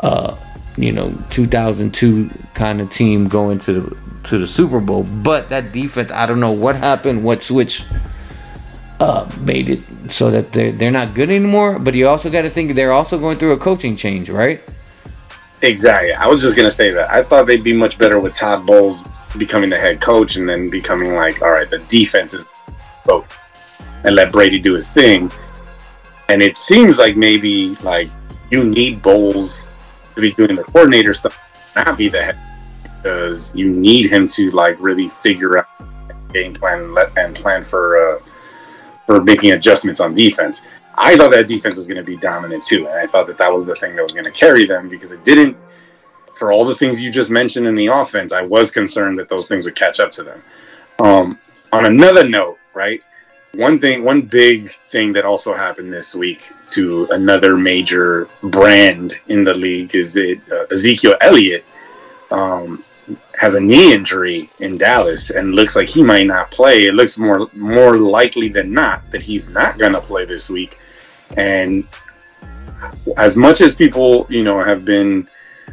uh, 0.00 0.36
you 0.76 0.92
know, 0.92 1.14
2002 1.30 2.30
kind 2.54 2.80
of 2.80 2.90
team 2.90 3.28
going 3.28 3.60
to 3.60 3.80
the 3.80 3.96
to 4.24 4.38
the 4.38 4.46
Super 4.46 4.80
Bowl. 4.80 5.04
But 5.04 5.50
that 5.50 5.72
defense, 5.72 6.10
I 6.10 6.26
don't 6.26 6.40
know 6.40 6.52
what 6.52 6.76
happened, 6.76 7.24
what 7.24 7.42
switch 7.42 7.84
uh, 9.00 9.30
made 9.40 9.68
it 9.68 9.80
so 10.10 10.30
that 10.30 10.52
they're 10.52 10.72
they're 10.72 10.90
not 10.90 11.14
good 11.14 11.30
anymore. 11.30 11.78
But 11.78 11.94
you 11.94 12.08
also 12.08 12.30
got 12.30 12.42
to 12.42 12.50
think 12.50 12.74
they're 12.74 12.92
also 12.92 13.18
going 13.18 13.38
through 13.38 13.52
a 13.52 13.58
coaching 13.58 13.96
change, 13.96 14.30
right? 14.30 14.60
Exactly. 15.62 16.12
I 16.12 16.26
was 16.26 16.42
just 16.42 16.56
gonna 16.56 16.70
say 16.70 16.90
that. 16.90 17.10
I 17.10 17.22
thought 17.22 17.46
they'd 17.46 17.64
be 17.64 17.72
much 17.72 17.98
better 17.98 18.20
with 18.20 18.34
Todd 18.34 18.66
Bowles 18.66 19.04
becoming 19.38 19.70
the 19.70 19.78
head 19.78 20.00
coach 20.00 20.36
and 20.36 20.48
then 20.48 20.70
becoming 20.70 21.14
like, 21.14 21.42
all 21.42 21.50
right, 21.50 21.68
the 21.68 21.78
defense 21.88 22.34
is 22.34 22.48
both, 23.04 23.36
and 24.04 24.14
let 24.14 24.32
Brady 24.32 24.58
do 24.58 24.74
his 24.74 24.90
thing. 24.90 25.30
And 26.28 26.42
it 26.42 26.58
seems 26.58 26.98
like 26.98 27.16
maybe 27.16 27.76
like 27.76 28.08
you 28.50 28.64
need 28.64 29.02
Bowles 29.02 29.66
to 30.14 30.20
be 30.20 30.32
doing 30.32 30.56
the 30.56 30.64
coordinator 30.64 31.14
stuff, 31.14 31.38
not 31.74 31.96
be 31.96 32.08
the 32.08 32.22
head, 32.22 32.38
because 33.02 33.54
you 33.54 33.68
need 33.68 34.10
him 34.10 34.26
to 34.28 34.50
like 34.50 34.76
really 34.80 35.08
figure 35.08 35.58
out 35.58 35.66
game 36.32 36.52
plan 36.52 36.82
and, 36.82 36.94
let, 36.94 37.16
and 37.16 37.34
plan 37.34 37.62
for 37.62 37.96
uh, 37.96 38.18
for 39.06 39.22
making 39.22 39.52
adjustments 39.52 40.00
on 40.00 40.14
defense. 40.14 40.62
I 40.94 41.16
thought 41.16 41.30
that 41.32 41.46
defense 41.46 41.76
was 41.76 41.86
going 41.86 41.98
to 41.98 42.04
be 42.04 42.16
dominant 42.16 42.64
too, 42.64 42.88
and 42.88 42.98
I 42.98 43.06
thought 43.06 43.26
that 43.26 43.38
that 43.38 43.52
was 43.52 43.64
the 43.64 43.76
thing 43.76 43.96
that 43.96 44.02
was 44.02 44.12
going 44.12 44.24
to 44.24 44.30
carry 44.30 44.66
them 44.66 44.88
because 44.88 45.12
it 45.12 45.24
didn't. 45.24 45.56
For 46.34 46.52
all 46.52 46.64
the 46.64 46.74
things 46.74 47.02
you 47.02 47.10
just 47.10 47.30
mentioned 47.30 47.66
in 47.66 47.74
the 47.74 47.86
offense, 47.86 48.32
I 48.32 48.42
was 48.42 48.70
concerned 48.70 49.18
that 49.18 49.28
those 49.28 49.48
things 49.48 49.64
would 49.64 49.74
catch 49.74 50.00
up 50.00 50.10
to 50.12 50.22
them. 50.22 50.42
Um, 50.98 51.38
on 51.72 51.86
another 51.86 52.28
note, 52.28 52.58
right? 52.74 53.02
One 53.54 53.78
thing, 53.78 54.04
one 54.04 54.20
big 54.20 54.68
thing 54.88 55.14
that 55.14 55.24
also 55.24 55.54
happened 55.54 55.92
this 55.92 56.14
week 56.14 56.50
to 56.68 57.06
another 57.10 57.56
major 57.56 58.28
brand 58.42 59.14
in 59.28 59.44
the 59.44 59.54
league 59.54 59.94
is 59.94 60.12
that 60.14 60.40
uh, 60.52 60.74
Ezekiel 60.74 61.16
Elliott 61.22 61.64
um, 62.30 62.84
has 63.38 63.54
a 63.54 63.60
knee 63.60 63.92
injury 63.92 64.48
in 64.60 64.78
Dallas 64.78 65.30
and 65.30 65.54
looks 65.54 65.76
like 65.76 65.88
he 65.88 66.02
might 66.02 66.26
not 66.26 66.50
play. 66.50 66.86
It 66.86 66.94
looks 66.94 67.18
more 67.18 67.48
more 67.54 67.96
likely 67.96 68.48
than 68.48 68.72
not 68.72 69.10
that 69.10 69.22
he's 69.22 69.48
not 69.50 69.78
going 69.78 69.92
to 69.92 70.00
play 70.00 70.24
this 70.24 70.48
week. 70.48 70.78
And 71.36 71.86
as 73.16 73.36
much 73.36 73.60
as 73.60 73.74
people, 73.74 74.26
you 74.28 74.44
know, 74.44 74.62
have 74.62 74.84
been 74.84 75.28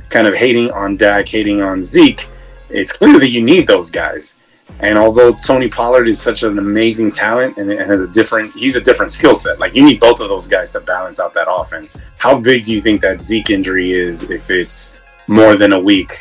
kind 0.09 0.27
of 0.27 0.35
hating 0.35 0.71
on 0.71 0.97
Dak, 0.97 1.27
hating 1.27 1.61
on 1.61 1.83
Zeke, 1.83 2.27
it's 2.69 2.91
clear 2.91 3.19
that 3.19 3.29
you 3.29 3.41
need 3.41 3.67
those 3.67 3.89
guys. 3.89 4.37
And 4.79 4.97
although 4.97 5.33
Tony 5.33 5.69
Pollard 5.69 6.07
is 6.07 6.19
such 6.19 6.43
an 6.43 6.57
amazing 6.57 7.11
talent 7.11 7.57
and 7.57 7.69
has 7.71 8.01
a 8.01 8.07
different, 8.07 8.53
he's 8.53 8.75
a 8.75 8.81
different 8.81 9.11
skill 9.11 9.35
set. 9.35 9.59
Like 9.59 9.75
you 9.75 9.83
need 9.85 9.99
both 9.99 10.19
of 10.19 10.29
those 10.29 10.47
guys 10.47 10.71
to 10.71 10.81
balance 10.81 11.19
out 11.19 11.33
that 11.35 11.47
offense. 11.49 11.97
How 12.17 12.39
big 12.39 12.65
do 12.65 12.73
you 12.73 12.81
think 12.81 13.01
that 13.01 13.21
Zeke 13.21 13.51
injury 13.51 13.91
is 13.91 14.23
if 14.23 14.49
it's 14.49 14.99
more 15.27 15.55
than 15.55 15.73
a 15.73 15.79
week? 15.79 16.11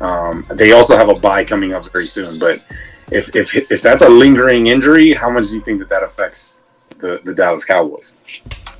Um, 0.00 0.46
they 0.50 0.72
also 0.72 0.96
have 0.96 1.08
a 1.08 1.14
bye 1.14 1.44
coming 1.44 1.72
up 1.72 1.90
very 1.90 2.06
soon, 2.06 2.38
but 2.38 2.64
if, 3.10 3.34
if 3.34 3.54
if 3.70 3.82
that's 3.82 4.02
a 4.02 4.08
lingering 4.08 4.66
injury, 4.66 5.12
how 5.12 5.30
much 5.30 5.48
do 5.48 5.56
you 5.56 5.62
think 5.62 5.78
that 5.78 5.88
that 5.88 6.02
affects 6.02 6.60
the, 6.98 7.20
the 7.24 7.34
Dallas 7.34 7.64
Cowboys? 7.64 8.14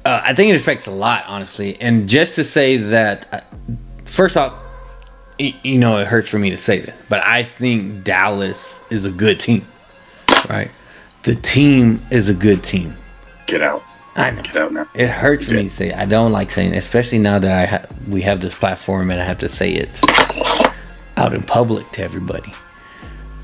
Uh, 0.05 0.21
I 0.23 0.35
think 0.35 0.53
it 0.53 0.57
affects 0.57 0.87
a 0.87 0.91
lot, 0.91 1.25
honestly. 1.27 1.81
And 1.81 2.09
just 2.09 2.35
to 2.37 2.45
say 2.45 2.77
that, 2.77 3.29
uh, 3.33 3.41
first 4.05 4.37
off, 4.37 4.55
you 5.39 5.79
know, 5.79 5.99
it 5.99 6.07
hurts 6.07 6.29
for 6.29 6.39
me 6.39 6.51
to 6.51 6.57
say 6.57 6.81
this, 6.81 6.95
but 7.09 7.23
I 7.25 7.43
think 7.43 8.05
Dallas 8.05 8.81
is 8.91 9.05
a 9.05 9.11
good 9.11 9.39
team, 9.39 9.67
right? 10.49 10.71
The 11.25 11.35
team 11.35 12.05
is 12.11 12.29
a 12.29 12.35
good 12.35 12.63
team. 12.63 12.97
Get 13.47 13.63
out. 13.63 13.83
I 14.15 14.31
know. 14.31 14.43
Get 14.43 14.57
out 14.57 14.73
now. 14.73 14.87
It 14.95 15.09
hurts 15.09 15.47
for 15.47 15.55
me 15.55 15.65
to 15.65 15.71
say. 15.71 15.93
I 15.93 16.07
don't 16.07 16.33
like 16.33 16.51
saying, 16.51 16.73
it, 16.73 16.79
especially 16.79 17.19
now 17.19 17.39
that 17.39 17.53
I 17.53 17.67
ha- 17.67 17.87
we 18.09 18.23
have 18.23 18.41
this 18.41 18.57
platform 18.57 19.11
and 19.11 19.21
I 19.21 19.25
have 19.25 19.39
to 19.39 19.49
say 19.49 19.73
it 19.73 20.01
out 21.17 21.35
in 21.35 21.43
public 21.43 21.91
to 21.93 22.03
everybody. 22.03 22.53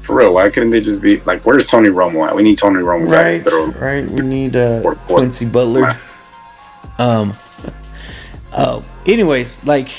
For 0.02 0.16
real, 0.16 0.34
why 0.34 0.50
couldn't 0.50 0.70
they 0.70 0.80
just 0.80 1.00
be 1.00 1.20
like, 1.20 1.44
"Where's 1.46 1.68
Tony 1.68 1.88
Romo 1.88 2.26
at? 2.26 2.34
We 2.34 2.42
need 2.42 2.58
Tony 2.58 2.80
Romo 2.80 3.08
Right, 3.08 3.46
are 3.46 3.66
right. 3.78 4.08
We 4.10 4.22
need 4.22 4.56
uh, 4.56 4.82
Fourth 4.82 4.98
quarter. 5.06 5.24
Quincy 5.24 5.46
Butler. 5.46 5.96
Um. 6.98 7.34
Uh. 8.52 8.82
Anyways, 9.06 9.64
like 9.64 9.90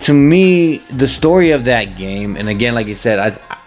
to 0.00 0.12
me, 0.12 0.78
the 0.90 1.08
story 1.08 1.50
of 1.50 1.66
that 1.66 1.96
game, 1.96 2.36
and 2.36 2.48
again, 2.48 2.74
like 2.74 2.86
you 2.86 2.94
said, 2.94 3.18
I, 3.18 3.38
I 3.50 3.58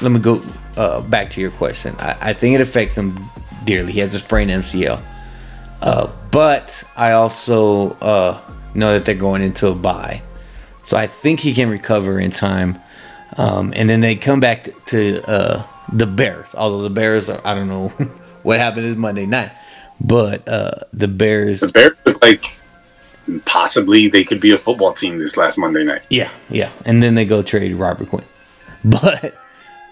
let 0.00 0.10
me 0.10 0.18
go 0.18 0.42
uh, 0.76 1.00
back 1.02 1.30
to 1.30 1.40
your 1.40 1.50
question. 1.52 1.94
I, 1.98 2.16
I 2.20 2.32
think 2.32 2.54
it 2.54 2.60
affects 2.60 2.96
him 2.96 3.18
dearly. 3.64 3.92
He 3.92 4.00
has 4.00 4.14
a 4.14 4.18
sprained 4.18 4.50
MCL. 4.50 5.00
Uh, 5.80 6.10
but 6.30 6.84
I 6.96 7.12
also 7.12 7.90
uh, 8.00 8.40
know 8.74 8.92
that 8.94 9.04
they're 9.04 9.14
going 9.14 9.42
into 9.42 9.68
a 9.68 9.74
bye, 9.74 10.22
so 10.84 10.96
I 10.96 11.06
think 11.06 11.40
he 11.40 11.54
can 11.54 11.70
recover 11.70 12.18
in 12.18 12.30
time. 12.32 12.80
Um, 13.36 13.72
and 13.74 13.88
then 13.88 14.00
they 14.00 14.16
come 14.16 14.40
back 14.40 14.64
to, 14.64 14.72
to 14.86 15.30
uh, 15.30 15.66
the 15.92 16.06
Bears. 16.06 16.54
Although 16.54 16.82
the 16.82 16.90
Bears, 16.90 17.30
are, 17.30 17.40
I 17.44 17.54
don't 17.54 17.68
know 17.68 17.88
what 18.42 18.58
happened 18.58 18.84
this 18.84 18.96
Monday 18.96 19.26
night, 19.26 19.52
but 20.00 20.46
uh, 20.48 20.72
the 20.92 21.08
Bears, 21.08 21.60
the 21.60 21.68
Bears 21.68 21.96
look 22.04 22.22
like 22.22 22.58
possibly 23.44 24.08
they 24.08 24.24
could 24.24 24.40
be 24.40 24.52
a 24.52 24.58
football 24.58 24.92
team 24.92 25.18
this 25.18 25.36
last 25.36 25.58
Monday 25.58 25.84
night. 25.84 26.06
yeah, 26.10 26.30
yeah. 26.50 26.70
And 26.84 27.02
then 27.02 27.14
they 27.14 27.24
go 27.24 27.42
trade 27.42 27.74
Robert 27.74 28.08
Quinn, 28.08 28.24
but 28.84 29.34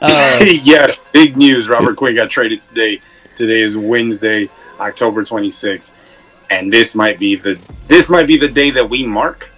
uh, 0.03 0.39
yes, 0.63 1.01
big 1.13 1.37
news. 1.37 1.69
Robert 1.69 1.97
Quinn 1.97 2.15
got 2.15 2.31
traded 2.31 2.61
today. 2.61 3.01
Today 3.37 3.61
is 3.61 3.77
Wednesday, 3.79 4.51
October 4.81 5.23
26th, 5.23 5.95
and 6.51 6.71
this 6.71 6.95
might 6.95 7.19
be 7.19 7.37
the 7.37 7.59
this 7.87 8.11
might 8.11 8.27
be 8.27 8.37
the 8.37 8.49
day 8.49 8.71
that 8.71 8.89
we 8.89 9.07
mark 9.07 9.50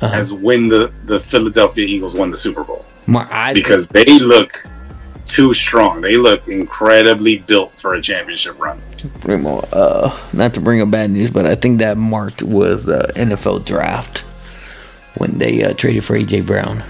Uh-huh. 0.00 0.14
as 0.14 0.32
when 0.32 0.68
the 0.68 0.92
the 1.04 1.18
Philadelphia 1.18 1.86
Eagles 1.86 2.14
won 2.14 2.30
the 2.30 2.36
Super 2.36 2.62
Bowl 2.64 2.84
my, 3.06 3.54
because 3.54 3.86
they 3.88 4.18
look 4.18 4.52
too 5.26 5.52
strong. 5.52 6.00
They 6.00 6.16
look 6.16 6.48
incredibly 6.48 7.38
built 7.38 7.76
for 7.76 7.94
a 7.94 8.02
championship 8.02 8.58
run. 8.58 8.80
Remo, 9.24 9.58
uh, 9.72 10.16
not 10.32 10.54
to 10.54 10.60
bring 10.60 10.80
up 10.80 10.90
bad 10.90 11.10
news, 11.10 11.30
but 11.30 11.46
I 11.46 11.54
think 11.54 11.80
that 11.80 11.96
marked 11.96 12.42
was 12.42 12.84
the 12.84 13.12
NFL 13.16 13.64
draft 13.64 14.20
when 15.16 15.38
they 15.38 15.64
uh, 15.64 15.74
traded 15.74 16.04
for 16.04 16.14
AJ 16.14 16.46
Brown. 16.46 16.82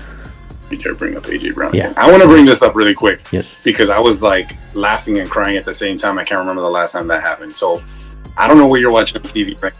You 0.70 0.76
dare 0.76 0.94
bring 0.94 1.16
up 1.16 1.24
AJ 1.24 1.54
Brown? 1.54 1.74
Yeah. 1.74 1.92
I 1.96 2.10
want 2.10 2.22
to 2.22 2.28
bring 2.28 2.44
this 2.44 2.62
up 2.62 2.74
really 2.74 2.94
quick. 2.94 3.20
Yes. 3.30 3.54
because 3.62 3.88
I 3.88 4.00
was 4.00 4.22
like 4.22 4.50
laughing 4.74 5.18
and 5.18 5.30
crying 5.30 5.56
at 5.56 5.64
the 5.64 5.74
same 5.74 5.96
time. 5.96 6.18
I 6.18 6.24
can't 6.24 6.40
remember 6.40 6.62
the 6.62 6.70
last 6.70 6.92
time 6.92 7.06
that 7.08 7.22
happened. 7.22 7.54
So 7.54 7.82
I 8.36 8.48
don't 8.48 8.58
know 8.58 8.66
what 8.66 8.80
you're 8.80 8.90
watching 8.90 9.22
on 9.22 9.28
TV. 9.28 9.60
Right? 9.62 9.72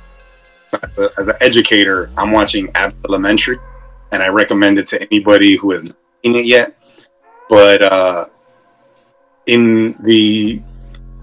As 1.19 1.29
an 1.29 1.37
educator, 1.41 2.11
I'm 2.17 2.33
watching 2.33 2.71
Abbott 2.75 2.99
Elementary, 3.09 3.59
and 4.13 4.23
I 4.23 4.29
recommend 4.29 4.79
it 4.79 4.87
to 4.89 5.03
anybody 5.03 5.57
who 5.57 5.71
has 5.73 5.85
not 5.85 5.97
seen 6.25 6.35
it 6.35 6.45
yet. 6.45 6.77
But 7.49 7.83
uh, 7.83 8.27
in 9.47 9.93
the 10.03 10.61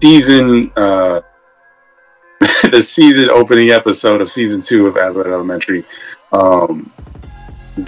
season, 0.00 0.72
uh, 0.76 1.20
the 2.70 2.82
season 2.82 3.30
opening 3.30 3.70
episode 3.70 4.20
of 4.20 4.28
season 4.28 4.62
two 4.62 4.86
of 4.86 4.96
Abbott 4.96 5.26
Elementary, 5.26 5.84
um, 6.32 6.92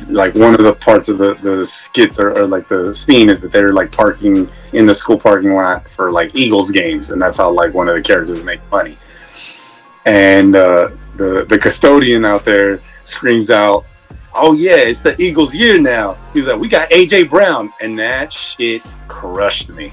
like 0.08 0.34
one 0.34 0.54
of 0.54 0.62
the 0.62 0.75
parts 0.75 1.08
of 1.08 1.18
the, 1.18 1.34
the 1.34 1.64
skits 1.64 2.18
or, 2.18 2.36
or 2.36 2.46
like 2.46 2.68
the 2.68 2.92
scene 2.92 3.30
is 3.30 3.40
that 3.40 3.52
they're 3.52 3.72
like 3.72 3.92
parking 3.92 4.48
in 4.72 4.86
the 4.86 4.94
school 4.94 5.18
parking 5.18 5.54
lot 5.54 5.88
for 5.88 6.10
like 6.10 6.34
Eagles 6.34 6.70
games, 6.70 7.10
and 7.10 7.22
that's 7.22 7.38
how 7.38 7.50
like 7.50 7.72
one 7.72 7.88
of 7.88 7.94
the 7.94 8.02
characters 8.02 8.42
make 8.42 8.60
money. 8.70 8.96
And 10.04 10.56
uh, 10.56 10.90
the 11.16 11.46
the 11.49 11.58
custodian 11.58 12.25
out 12.25 12.44
there 12.44 12.80
screams 13.04 13.50
out, 13.50 13.85
"Oh 14.35 14.52
yeah, 14.52 14.76
it's 14.76 15.00
the 15.00 15.20
Eagles' 15.20 15.54
year 15.54 15.80
now." 15.80 16.16
He's 16.32 16.46
like, 16.46 16.58
"We 16.58 16.68
got 16.68 16.88
AJ 16.90 17.30
Brown," 17.30 17.73
and 17.80 17.99
that 17.99 18.32
shit 18.32 18.82
crushed 19.08 19.70
me. 19.70 19.92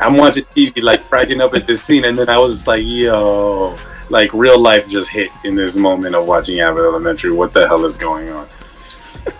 I'm 0.00 0.16
watching 0.16 0.44
TV, 0.44 0.82
like 0.82 1.08
cracking 1.08 1.40
up 1.40 1.54
at 1.54 1.66
this 1.66 1.82
scene, 1.82 2.04
and 2.04 2.16
then 2.16 2.28
I 2.28 2.38
was 2.38 2.66
like, 2.66 2.82
yo, 2.84 3.76
like 4.10 4.32
real 4.32 4.60
life 4.60 4.86
just 4.88 5.10
hit 5.10 5.30
in 5.44 5.54
this 5.54 5.76
moment 5.76 6.14
of 6.14 6.26
watching 6.26 6.60
Abbott 6.60 6.84
Elementary. 6.84 7.32
What 7.32 7.52
the 7.52 7.66
hell 7.66 7.84
is 7.84 7.96
going 7.96 8.30
on? 8.30 8.46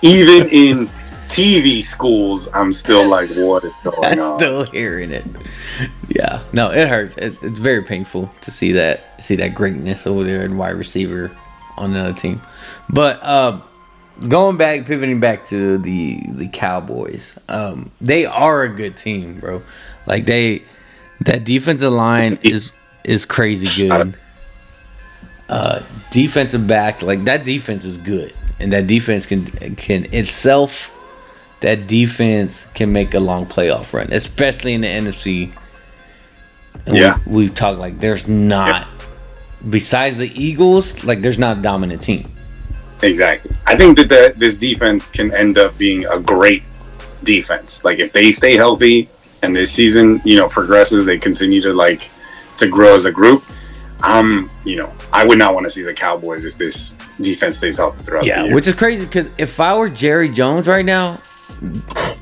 Even 0.02 0.48
in 0.50 0.90
TV 1.28 1.82
schools, 1.82 2.48
I'm 2.54 2.72
still 2.72 3.08
like, 3.08 3.28
what 3.36 3.64
is 3.64 3.72
going 3.84 4.04
I'm 4.04 4.18
on? 4.18 4.38
still 4.38 4.64
hearing 4.66 5.12
it. 5.12 5.24
Yeah, 6.08 6.42
no, 6.52 6.70
it 6.70 6.88
hurts. 6.88 7.16
It, 7.16 7.36
it's 7.42 7.58
very 7.58 7.82
painful 7.82 8.32
to 8.40 8.50
see 8.50 8.72
that 8.72 9.22
see 9.22 9.36
that 9.36 9.54
greatness 9.54 10.06
over 10.06 10.24
there 10.24 10.42
in 10.42 10.56
wide 10.56 10.74
receiver 10.76 11.36
on 11.76 11.90
another 11.90 12.12
team. 12.14 12.40
But 12.88 13.22
uh, 13.22 13.60
going 14.26 14.56
back, 14.56 14.86
pivoting 14.86 15.20
back 15.20 15.44
to 15.46 15.78
the 15.78 16.20
the 16.28 16.48
Cowboys, 16.48 17.22
um, 17.48 17.90
they 18.00 18.24
are 18.26 18.62
a 18.62 18.68
good 18.68 18.96
team, 18.96 19.38
bro. 19.40 19.62
Like 20.06 20.24
they, 20.24 20.62
that 21.20 21.44
defensive 21.44 21.92
line 21.92 22.38
is 22.42 22.72
is 23.04 23.24
crazy 23.24 23.86
good. 23.88 24.16
Uh, 25.48 25.82
defensive 26.10 26.66
back, 26.66 27.02
like 27.02 27.24
that 27.24 27.44
defense 27.44 27.84
is 27.84 27.96
good, 27.98 28.34
and 28.60 28.72
that 28.72 28.86
defense 28.86 29.24
can 29.26 29.46
can 29.76 30.06
itself 30.12 30.90
that 31.60 31.86
defense 31.86 32.64
can 32.74 32.92
make 32.92 33.14
a 33.14 33.20
long 33.20 33.46
playoff 33.46 33.92
run, 33.92 34.08
especially 34.12 34.74
in 34.74 34.80
the 34.82 34.86
NFC. 34.88 35.50
And 36.86 36.96
Yeah. 36.96 37.18
we, 37.26 37.44
we've 37.44 37.54
talked 37.54 37.78
like 37.78 37.98
there's 37.98 38.28
not, 38.28 38.86
besides 39.68 40.16
the 40.18 40.30
Eagles, 40.40 41.04
like 41.04 41.20
there's 41.22 41.38
not 41.38 41.58
a 41.58 41.62
dominant 41.62 42.02
team. 42.02 42.30
Exactly. 43.02 43.50
I 43.66 43.76
think 43.76 43.96
that 43.98 44.08
the, 44.08 44.34
this 44.36 44.56
defense 44.56 45.10
can 45.10 45.32
end 45.34 45.58
up 45.58 45.76
being 45.78 46.06
a 46.06 46.18
great 46.18 46.62
defense. 47.24 47.84
Like 47.84 47.98
if 47.98 48.12
they 48.12 48.30
stay 48.32 48.56
healthy 48.56 49.08
and 49.42 49.54
this 49.54 49.70
season, 49.72 50.20
you 50.24 50.36
know, 50.36 50.48
progresses, 50.48 51.04
they 51.04 51.18
continue 51.18 51.60
to 51.62 51.72
like 51.72 52.10
to 52.56 52.68
grow 52.68 52.94
as 52.94 53.04
a 53.04 53.12
group. 53.12 53.44
Um, 54.08 54.48
you 54.64 54.76
know, 54.76 54.92
I 55.12 55.26
would 55.26 55.38
not 55.38 55.54
want 55.54 55.66
to 55.66 55.70
see 55.70 55.82
the 55.82 55.92
Cowboys 55.94 56.44
if 56.44 56.56
this 56.56 56.96
defense 57.20 57.56
stays 57.58 57.78
healthy 57.78 58.02
throughout 58.04 58.20
the 58.22 58.26
Yeah, 58.28 58.44
year. 58.44 58.54
which 58.54 58.66
is 58.68 58.74
crazy 58.74 59.04
because 59.06 59.28
if 59.38 59.58
I 59.58 59.76
were 59.76 59.88
Jerry 59.88 60.28
Jones 60.28 60.66
right 60.68 60.84
now, 60.84 61.20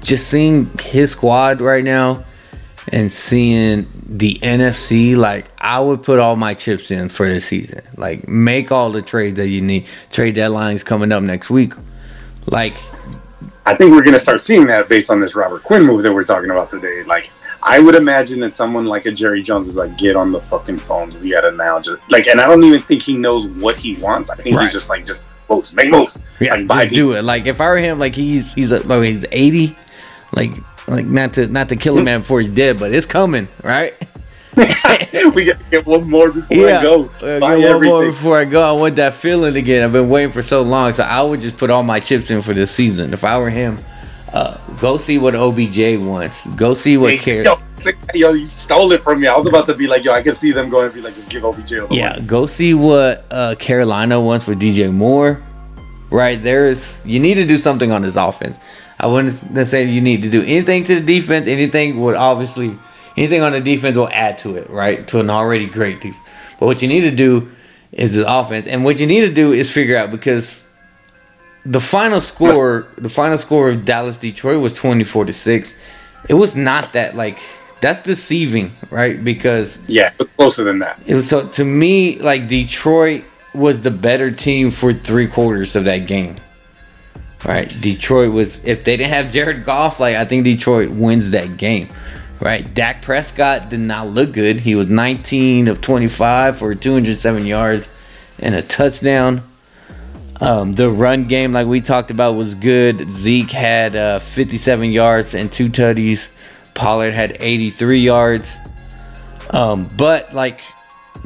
just 0.03 0.29
seeing 0.29 0.71
his 0.81 1.11
squad 1.11 1.61
right 1.61 1.85
now 1.85 2.25
and 2.93 3.11
seeing 3.11 3.87
the 4.07 4.39
NFC, 4.43 5.17
like 5.17 5.47
I 5.59 5.81
would 5.81 6.03
put 6.03 6.19
all 6.19 6.37
my 6.37 6.55
chips 6.55 6.91
in 6.91 7.09
for 7.09 7.29
this 7.29 7.47
season. 7.47 7.81
Like 7.97 8.29
make 8.29 8.71
all 8.71 8.91
the 8.91 9.03
trades 9.03 9.37
that 9.37 9.49
you 9.49 9.61
need. 9.61 9.87
Trade 10.11 10.37
deadlines 10.37 10.85
coming 10.85 11.13
up 11.13 11.23
next 11.23 11.51
week. 11.51 11.75
Like 12.47 12.77
I 13.67 13.75
think 13.75 13.91
we're 13.91 14.05
going 14.05 14.15
to 14.15 14.21
start 14.21 14.41
seeing 14.41 14.67
that 14.69 14.89
based 14.89 15.11
on 15.11 15.21
this 15.21 15.35
Robert 15.35 15.65
Quinn 15.65 15.83
move 15.85 16.03
that 16.05 16.13
we're 16.15 16.23
talking 16.23 16.51
about 16.51 16.69
today. 16.69 17.03
Like, 17.05 17.29
I 17.65 17.81
would 17.81 17.97
imagine 17.97 18.39
that 18.41 18.55
someone 18.55 18.87
like 18.87 19.07
a 19.07 19.11
Jerry 19.11 19.43
Jones 19.43 19.67
is 19.67 19.77
like, 19.77 19.99
get 19.99 20.15
on 20.15 20.31
the 20.31 20.41
fucking 20.41 20.79
phone. 20.79 21.11
We 21.21 21.33
got 21.33 21.41
to 21.41 21.51
now 21.51 21.81
just 21.81 22.01
like, 22.09 22.29
and 22.29 22.41
I 22.41 22.47
don't 22.47 22.63
even 22.63 22.81
think 22.83 23.03
he 23.03 23.17
knows 23.17 23.49
what 23.49 23.75
he 23.77 23.97
wants. 23.97 24.31
I 24.31 24.37
think 24.37 24.55
Right. 24.55 24.63
he's 24.63 24.73
just 24.73 24.89
like, 24.89 25.05
just 25.05 25.25
moves, 25.49 25.75
make 25.75 25.91
moves. 25.91 26.23
Yeah, 26.41 26.57
like, 26.57 26.89
just 26.89 26.95
do 26.95 27.13
it. 27.13 27.23
Like 27.23 27.47
if 27.47 27.61
I 27.61 27.69
were 27.69 27.77
him, 27.79 27.99
like 27.99 28.15
he's 28.15 28.55
he's 28.55 28.73
a, 28.73 28.87
like 28.87 29.03
he's 29.05 29.25
eighty, 29.33 29.77
like 30.35 30.53
like 30.89 31.07
not 31.07 31.35
to 31.35 31.47
not 31.49 31.69
to 31.71 31.77
kill 31.77 31.99
a 31.99 32.03
man 32.03 32.21
before 32.21 32.41
he's 32.41 32.55
dead, 32.55 32.79
but 32.79 32.93
it's 32.93 33.07
coming, 33.07 33.49
right? 33.63 33.95
we 35.35 35.45
got 35.45 35.59
to 35.59 35.65
get 35.71 35.85
one 35.85 36.09
more 36.09 36.33
before 36.33 36.57
Yeah, 36.57 36.79
I 36.79 36.83
go. 36.83 37.11
Buy 37.41 37.57
one 37.57 37.85
more 37.85 38.07
before 38.07 38.39
I 38.39 38.47
go. 38.47 38.63
I 38.63 38.73
want 38.73 38.97
that 38.97 39.13
feeling 39.13 39.55
again. 39.55 39.85
I've 39.85 39.93
been 39.93 40.09
waiting 40.09 40.33
for 40.33 40.43
so 40.43 40.63
long, 40.63 40.93
so 40.93 41.03
I 41.03 41.21
would 41.21 41.43
just 41.43 41.59
put 41.59 41.69
all 41.69 41.83
my 41.83 42.01
chips 42.01 42.31
in 42.31 42.41
for 42.41 42.55
this 42.55 42.71
season. 42.71 43.13
If 43.13 43.23
I 43.23 43.39
were 43.39 43.51
him, 43.51 43.79
uh, 44.33 44.57
go 44.81 44.97
see 44.97 45.19
what 45.19 45.35
OBJ 45.35 45.99
wants. 45.99 46.47
Go 46.57 46.73
see 46.73 46.97
what 46.97 47.15
Hey, 47.17 47.43
Car- 47.43 47.45
yo, 47.45 47.53
it's 47.53 47.63
like, 47.85 47.97
yo, 48.15 48.33
you 48.33 48.45
stole 48.47 48.91
it 48.93 49.03
from 49.03 49.21
me. 49.21 49.27
I 49.27 49.37
was 49.37 49.47
about 49.47 49.67
to 49.67 49.75
be 49.75 49.87
like, 49.87 50.05
yo, 50.05 50.13
I 50.13 50.23
can 50.23 50.35
see 50.35 50.53
them 50.53 50.71
going 50.71 50.87
and 50.87 50.95
be 50.95 51.01
like, 51.01 51.15
just 51.15 51.31
give 51.31 51.45
OBJ 51.45 51.73
Yeah, 51.91 52.11
money. 52.11 52.21
go 52.23 52.47
see 52.47 52.75
what 52.75 53.25
uh, 53.31 53.55
Carolina 53.59 54.21
wants 54.21 54.45
for 54.45 54.55
DJ 54.55 54.93
Moore. 54.93 55.43
Right 56.09 56.41
there's 56.41 56.97
you 57.05 57.19
need 57.19 57.35
to 57.35 57.45
do 57.45 57.59
something 57.59 57.91
on 57.91 58.03
this 58.03 58.15
offense. 58.15 58.57
I 58.99 59.09
wouldn't 59.09 59.51
necessarily 59.51 59.91
you 59.91 60.01
need 60.01 60.23
to 60.23 60.31
do 60.31 60.41
anything 60.43 60.85
to 60.85 61.01
the 61.01 61.01
defense. 61.01 61.49
Anything 61.49 62.01
would 62.01 62.15
obviously 62.15 62.79
anything 63.17 63.43
on 63.43 63.53
the 63.53 63.61
defense 63.61 63.97
will 63.97 64.09
add 64.13 64.39
to 64.39 64.57
it, 64.57 64.71
right? 64.71 65.07
To 65.09 65.19
an 65.19 65.29
already 65.31 65.67
great 65.67 66.01
defense. 66.01 66.25
But 66.61 66.67
what 66.67 66.81
you 66.81 66.87
need 66.89 67.01
to 67.03 67.11
do 67.11 67.51
is 67.93 68.15
the 68.15 68.25
offense, 68.33 68.67
and 68.69 68.85
what 68.85 68.99
you 69.01 69.07
need 69.07 69.23
to 69.23 69.33
do 69.35 69.53
is 69.53 69.71
figure 69.71 69.97
out 69.97 70.11
because 70.13 70.65
the 71.65 71.81
final 71.81 72.21
score, 72.21 72.87
the 72.97 73.09
final 73.09 73.37
score 73.37 73.69
of 73.71 73.85
Dallas 73.85 74.17
Detroit 74.17 74.61
was 74.61 74.73
twenty 74.73 75.05
four 75.05 75.25
to 75.25 75.33
six. 75.33 75.75
It 76.29 76.35
was 76.35 76.55
not 76.55 76.93
that 76.93 77.17
like 77.17 77.39
that's 77.87 78.01
deceiving, 78.01 78.73
right? 78.91 79.23
Because 79.23 79.79
Yeah, 79.87 80.09
it 80.09 80.19
was 80.19 80.29
closer 80.37 80.65
than 80.65 80.81
that. 80.81 80.99
it 81.07 81.15
was 81.15 81.29
so 81.29 81.47
to 81.47 81.65
me 81.65 82.19
like 82.19 82.49
Detroit 82.49 83.23
was 83.55 83.81
the 83.83 83.91
better 83.93 84.31
team 84.33 84.71
for 84.73 84.93
three 84.93 85.29
quarters 85.29 85.77
of 85.77 85.85
that 85.85 86.07
game. 86.07 86.35
Right, 87.45 87.69
Detroit 87.81 88.33
was 88.33 88.61
if 88.65 88.83
they 88.83 88.97
didn't 88.97 89.13
have 89.13 89.31
Jared 89.33 89.65
Goff, 89.65 90.01
like 90.01 90.17
I 90.17 90.25
think 90.25 90.43
Detroit 90.45 90.91
wins 90.91 91.31
that 91.31 91.57
game. 91.57 91.89
Right, 92.41 92.75
Dak 92.75 93.03
Prescott 93.03 93.71
did 93.71 93.81
not 93.81 94.09
look 94.09 94.33
good. 94.33 94.61
He 94.61 94.75
was 94.75 94.89
19 94.89 95.69
of 95.69 95.81
25 95.81 96.59
for 96.59 96.75
207 96.75 97.47
yards 97.47 97.89
and 98.41 98.55
a 98.55 98.63
touchdown. 98.63 99.43
Um, 100.41 100.73
the 100.73 100.91
run 100.91 101.29
game, 101.29 101.53
like 101.53 101.67
we 101.67 101.81
talked 101.81 102.11
about, 102.11 102.35
was 102.35 102.53
good. 102.55 103.11
Zeke 103.11 103.53
had 103.53 103.95
uh, 103.97 104.19
57 104.19 104.91
yards 104.91 105.33
and 105.35 105.51
two 105.51 105.69
tutties. 105.69 106.27
Pollard 106.77 107.13
had 107.13 107.37
83 107.41 107.99
yards. 107.99 108.53
Um, 109.51 109.89
but 109.97 110.33
like 110.33 110.61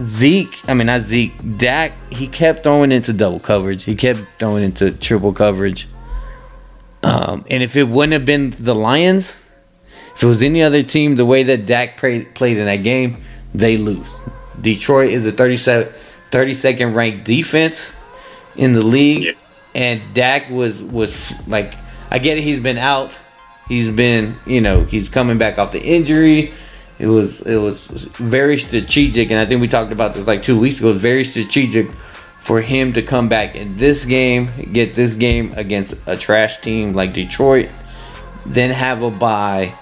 Zeke, 0.01 0.57
I 0.69 0.75
mean 0.75 0.87
not 0.87 1.03
Zeke, 1.03 1.33
Dak, 1.59 1.93
he 2.11 2.27
kept 2.27 2.63
throwing 2.63 2.93
into 2.93 3.13
double 3.13 3.41
coverage. 3.41 3.83
He 3.83 3.95
kept 3.95 4.21
throwing 4.39 4.65
into 4.65 4.93
triple 4.93 5.33
coverage. 5.33 5.89
Um, 7.03 7.45
and 7.51 7.63
if 7.63 7.77
it 7.77 7.85
wouldn't 7.85 8.13
have 8.13 8.27
been 8.27 8.51
the 8.51 8.75
Lions, 8.75 9.39
if 10.15 10.23
it 10.23 10.27
was 10.27 10.43
any 10.43 10.63
other 10.63 10.83
team, 10.83 11.17
the 11.17 11.25
way 11.25 11.43
that 11.43 11.67
Dak 11.67 11.97
played, 11.97 12.35
played 12.35 12.59
in 12.59 12.67
that 12.67 12.83
game, 12.83 13.23
they 13.55 13.77
lose. 13.77 14.09
Detroit 14.61 15.11
is 15.11 15.25
a 15.27 15.33
37, 15.33 15.93
32nd 16.31 16.95
ranked 16.95 17.25
defense 17.25 17.93
in 18.57 18.75
the 18.75 18.83
league, 18.83 19.37
and 19.75 20.03
Dak 20.13 20.51
was 20.51 20.83
was 20.85 21.33
like, 21.47 21.75
I 22.11 22.19
get 22.19 22.37
it, 22.37 22.43
he's 22.43 22.61
been 22.61 22.79
out, 22.79 23.19
he's 23.71 23.89
been, 23.89 24.37
you 24.45 24.61
know, 24.61 24.85
he's 24.85 25.09
coming 25.09 25.39
back 25.39 25.57
off 25.57 25.73
the 25.73 25.81
injury. 25.81 26.53
It 26.99 27.07
was 27.07 27.41
it 27.43 27.57
was 27.57 27.87
very 27.87 28.59
strategic, 28.59 29.31
and 29.31 29.41
I 29.41 29.47
think 29.47 29.63
we 29.63 29.69
talked 29.69 29.93
about 29.93 30.13
this 30.13 30.27
like 30.27 30.43
two 30.43 30.59
weeks 30.59 30.81
ago. 30.81 30.93
Very 30.93 31.25
strategic 31.25 31.91
for 32.41 32.61
him 32.61 32.93
to 32.93 33.01
come 33.01 33.29
back 33.31 33.55
in 33.55 33.79
this 33.79 34.05
game, 34.05 34.51
get 34.73 34.95
this 34.95 35.15
game 35.15 35.55
against 35.57 35.95
a 36.07 36.17
trash 36.17 36.61
team 36.61 36.93
like 36.93 37.15
Detroit, 37.15 37.71
then 38.45 38.71
have 38.71 39.03
a 39.03 39.11
bye, 39.11 39.73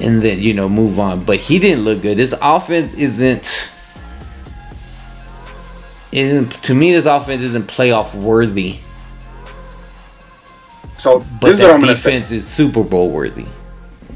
and 0.00 0.22
then 0.22 0.38
you 0.38 0.54
know 0.54 0.70
move 0.70 0.98
on. 0.98 1.22
But 1.22 1.36
he 1.36 1.58
didn't 1.58 1.84
look 1.84 2.00
good. 2.00 2.16
This 2.16 2.34
offense 2.40 2.94
isn't 2.94 3.70
isn't 6.12 6.50
to 6.62 6.74
me. 6.74 6.92
This 6.92 7.04
offense 7.04 7.42
isn't 7.42 7.66
playoff 7.66 8.14
worthy, 8.14 8.78
So 10.96 11.24
but 11.40 11.48
this 11.48 11.60
is 11.60 11.66
what 11.66 11.74
I'm 11.74 11.80
going 11.80 11.88
to 11.88 11.96
say. 11.96 12.12
defense 12.12 12.30
is 12.32 12.46
Super 12.46 12.82
Bowl 12.82 13.10
worthy. 13.10 13.46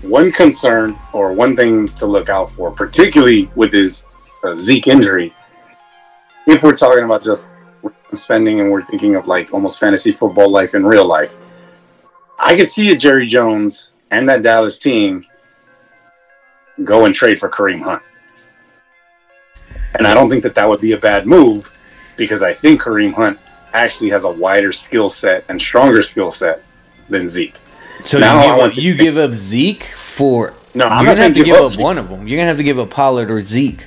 one 0.02 0.30
concern 0.30 0.96
or 1.12 1.32
one 1.32 1.56
thing 1.56 1.88
to 1.88 2.06
look 2.06 2.28
out 2.28 2.48
for, 2.50 2.70
particularly 2.70 3.50
with 3.56 3.72
his 3.72 4.06
uh, 4.44 4.54
Zeke 4.56 4.86
injury, 4.88 5.34
if 6.46 6.62
we're 6.62 6.76
talking 6.76 7.04
about 7.04 7.24
just 7.24 7.56
spending 8.14 8.60
and 8.60 8.70
we're 8.70 8.84
thinking 8.84 9.16
of 9.16 9.26
like 9.26 9.52
almost 9.52 9.80
fantasy 9.80 10.12
football 10.12 10.48
life 10.48 10.74
in 10.74 10.86
real 10.86 11.04
life, 11.04 11.34
I 12.38 12.54
could 12.54 12.68
see 12.68 12.92
a 12.92 12.96
Jerry 12.96 13.26
Jones 13.26 13.94
and 14.10 14.28
that 14.28 14.42
Dallas 14.42 14.78
team 14.78 15.24
go 16.84 17.06
and 17.06 17.14
trade 17.14 17.38
for 17.38 17.48
Kareem 17.48 17.80
Hunt. 17.80 18.02
And 19.98 20.06
I 20.06 20.14
don't 20.14 20.30
think 20.30 20.42
that 20.42 20.54
that 20.54 20.68
would 20.68 20.80
be 20.80 20.92
a 20.92 20.98
bad 20.98 21.26
move 21.26 21.72
because 22.16 22.42
I 22.42 22.52
think 22.52 22.82
Kareem 22.82 23.12
Hunt 23.14 23.38
actually 23.76 24.10
has 24.10 24.24
a 24.24 24.30
wider 24.30 24.72
skill 24.72 25.08
set 25.08 25.44
and 25.48 25.60
stronger 25.60 26.02
skill 26.02 26.30
set 26.30 26.62
than 27.08 27.26
Zeke. 27.28 27.56
So 28.04 28.18
Now 28.18 28.34
you, 28.34 28.38
I 28.40 28.42
give 28.44 28.52
up, 28.52 28.58
want 28.58 28.76
you 28.76 28.92
think- 28.94 29.02
give 29.02 29.16
up 29.18 29.32
Zeke 29.32 29.84
for 29.84 30.54
No, 30.74 30.86
I'm 30.86 31.04
gonna 31.04 31.16
have 31.22 31.28
to 31.28 31.34
give 31.34 31.46
give 31.46 31.56
up 31.56 31.72
up 31.72 31.78
one 31.78 31.98
of 31.98 32.08
them. 32.08 32.26
You're 32.26 32.36
gonna 32.38 32.48
have 32.48 32.56
to 32.58 32.62
give 32.62 32.78
up 32.78 32.90
Pollard 32.90 33.30
or 33.30 33.40
Zeke. 33.42 33.84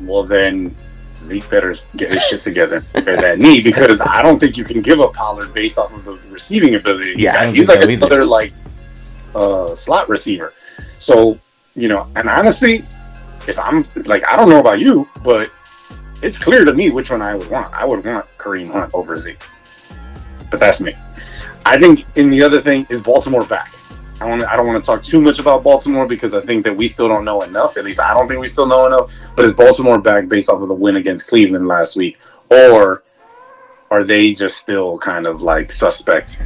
well 0.00 0.24
then 0.24 0.74
Zeke 1.12 1.48
better 1.48 1.72
get 1.96 2.12
his 2.12 2.22
shit 2.26 2.42
together 2.42 2.80
for 2.80 3.00
that 3.02 3.38
knee 3.38 3.62
because 3.62 4.00
I 4.00 4.20
don't 4.22 4.38
think 4.40 4.56
you 4.56 4.64
can 4.64 4.82
give 4.82 5.00
up 5.00 5.12
Pollard 5.14 5.54
based 5.54 5.78
off 5.78 5.92
of 5.94 6.04
the 6.04 6.18
receiving 6.30 6.74
ability. 6.74 7.14
Yeah, 7.18 7.38
I 7.40 7.46
he's 7.46 7.66
think 7.66 7.68
like 7.68 7.82
so 7.84 7.88
either. 7.90 8.06
another 8.06 8.24
like 8.24 8.52
uh, 9.34 9.74
slot 9.74 10.08
receiver. 10.08 10.52
So 10.98 11.38
you 11.76 11.88
know, 11.88 12.06
and 12.16 12.28
honestly, 12.28 12.84
if 13.46 13.58
I'm 13.58 13.84
like 14.06 14.24
I 14.26 14.36
don't 14.36 14.48
know 14.48 14.60
about 14.60 14.80
you, 14.80 15.08
but 15.22 15.50
it's 16.24 16.38
clear 16.38 16.64
to 16.64 16.72
me 16.72 16.90
which 16.90 17.10
one 17.10 17.22
I 17.22 17.34
would 17.34 17.50
want. 17.50 17.72
I 17.74 17.84
would 17.84 18.04
want 18.04 18.26
Kareem 18.38 18.70
Hunt 18.70 18.92
over 18.94 19.16
Zeke, 19.16 19.46
but 20.50 20.58
that's 20.58 20.80
me. 20.80 20.92
I 21.66 21.78
think 21.78 22.04
in 22.16 22.30
the 22.30 22.42
other 22.42 22.60
thing 22.60 22.86
is 22.88 23.02
Baltimore 23.02 23.44
back. 23.44 23.74
I 24.20 24.28
want 24.28 24.42
I 24.42 24.56
don't 24.56 24.66
want 24.66 24.82
to 24.82 24.86
talk 24.86 25.02
too 25.02 25.20
much 25.20 25.38
about 25.38 25.62
Baltimore 25.62 26.06
because 26.06 26.32
I 26.32 26.40
think 26.40 26.64
that 26.64 26.74
we 26.74 26.88
still 26.88 27.08
don't 27.08 27.24
know 27.24 27.42
enough. 27.42 27.76
At 27.76 27.84
least 27.84 28.00
I 28.00 28.14
don't 28.14 28.26
think 28.26 28.40
we 28.40 28.46
still 28.46 28.66
know 28.66 28.86
enough. 28.86 29.12
But 29.36 29.44
is 29.44 29.52
Baltimore 29.52 30.00
back 30.00 30.28
based 30.28 30.48
off 30.48 30.62
of 30.62 30.68
the 30.68 30.74
win 30.74 30.96
against 30.96 31.28
Cleveland 31.28 31.68
last 31.68 31.96
week, 31.96 32.18
or 32.50 33.02
are 33.90 34.02
they 34.02 34.32
just 34.32 34.56
still 34.56 34.98
kind 34.98 35.26
of 35.26 35.42
like 35.42 35.70
suspect 35.70 36.40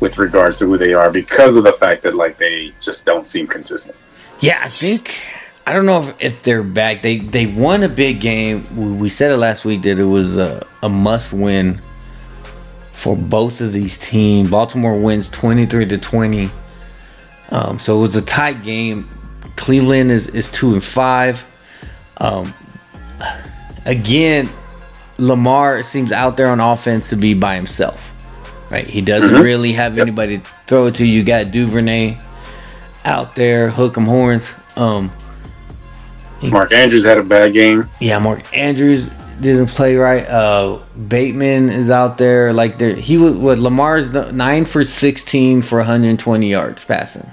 with 0.00 0.16
regards 0.16 0.58
to 0.60 0.66
who 0.66 0.78
they 0.78 0.94
are 0.94 1.10
because 1.10 1.56
of 1.56 1.64
the 1.64 1.72
fact 1.72 2.02
that 2.02 2.14
like 2.14 2.38
they 2.38 2.72
just 2.80 3.04
don't 3.04 3.26
seem 3.26 3.46
consistent? 3.46 3.96
Yeah, 4.40 4.60
I 4.64 4.70
think 4.70 5.20
I 5.68 5.72
don't 5.74 5.84
know 5.84 6.02
if, 6.02 6.14
if 6.18 6.42
they're 6.42 6.62
back. 6.62 7.02
They 7.02 7.18
they 7.18 7.44
won 7.46 7.82
a 7.82 7.90
big 7.90 8.20
game. 8.22 8.66
We, 8.74 8.92
we 9.02 9.08
said 9.10 9.30
it 9.30 9.36
last 9.36 9.66
week 9.66 9.82
that 9.82 9.98
it 9.98 10.04
was 10.04 10.38
a, 10.38 10.66
a 10.82 10.88
must 10.88 11.32
win 11.32 11.82
for 12.94 13.14
both 13.14 13.60
of 13.60 13.74
these 13.74 13.98
teams. 13.98 14.48
Baltimore 14.50 14.98
wins 14.98 15.28
23 15.28 15.84
to 15.86 15.98
20. 15.98 16.50
Um, 17.50 17.78
so 17.78 17.98
it 17.98 18.00
was 18.00 18.16
a 18.16 18.22
tight 18.22 18.62
game. 18.62 19.08
Cleveland 19.56 20.10
is, 20.10 20.28
is 20.28 20.48
two 20.48 20.72
and 20.72 20.82
five. 20.82 21.44
Um, 22.16 22.54
again, 23.84 24.48
Lamar 25.18 25.82
seems 25.82 26.12
out 26.12 26.36
there 26.38 26.48
on 26.48 26.60
offense 26.60 27.10
to 27.10 27.16
be 27.16 27.34
by 27.34 27.56
himself. 27.56 28.02
Right? 28.70 28.86
He 28.86 29.00
doesn't 29.02 29.30
Mhm. 29.36 29.42
really 29.42 29.72
have 29.72 29.96
Yep. 29.98 30.06
anybody 30.06 30.38
to 30.38 30.44
throw 30.66 30.86
it 30.86 30.94
to. 30.96 31.04
You 31.04 31.24
got 31.24 31.50
Duvernay 31.50 32.16
out 33.04 33.34
there, 33.36 33.70
hook 33.70 33.96
'em 33.98 34.06
horns. 34.06 34.48
Um, 34.76 35.10
Mark 36.42 36.72
Andrews 36.72 37.04
had 37.04 37.18
a 37.18 37.22
bad 37.22 37.52
game. 37.52 37.88
yeah, 38.00 38.18
Mark 38.18 38.40
Andrews 38.56 39.10
didn't 39.40 39.68
play 39.68 39.96
right. 39.96 40.26
Uh, 40.28 40.78
Bateman 41.08 41.68
is 41.68 41.90
out 41.90 42.18
there. 42.18 42.52
Like 42.52 42.78
there, 42.78 42.94
he 42.94 43.16
was 43.16 43.34
what 43.34 43.58
Lamar's 43.58 44.10
nine 44.32 44.64
for 44.64 44.84
sixteen 44.84 45.62
for 45.62 45.78
120 45.78 46.48
yards 46.48 46.84
passing. 46.84 47.30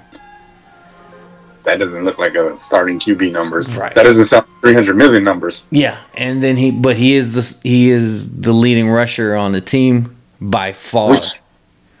That 1.64 1.80
doesn't 1.80 2.04
look 2.04 2.16
like 2.18 2.36
a 2.36 2.56
starting 2.58 3.00
QB 3.00 3.32
numbers. 3.32 3.74
Right. 3.74 3.92
That 3.94 4.04
doesn't 4.04 4.26
sound 4.26 4.46
300 4.60 4.94
million 4.96 5.24
numbers. 5.24 5.66
Yeah, 5.70 5.98
and 6.14 6.42
then 6.42 6.56
he, 6.56 6.70
but 6.70 6.96
he 6.96 7.14
is 7.14 7.32
the 7.32 7.68
he 7.68 7.90
is 7.90 8.28
the 8.30 8.52
leading 8.52 8.88
rusher 8.88 9.34
on 9.34 9.50
the 9.50 9.60
team 9.60 10.16
by 10.40 10.72
far. 10.72 11.10
Which 11.10 11.40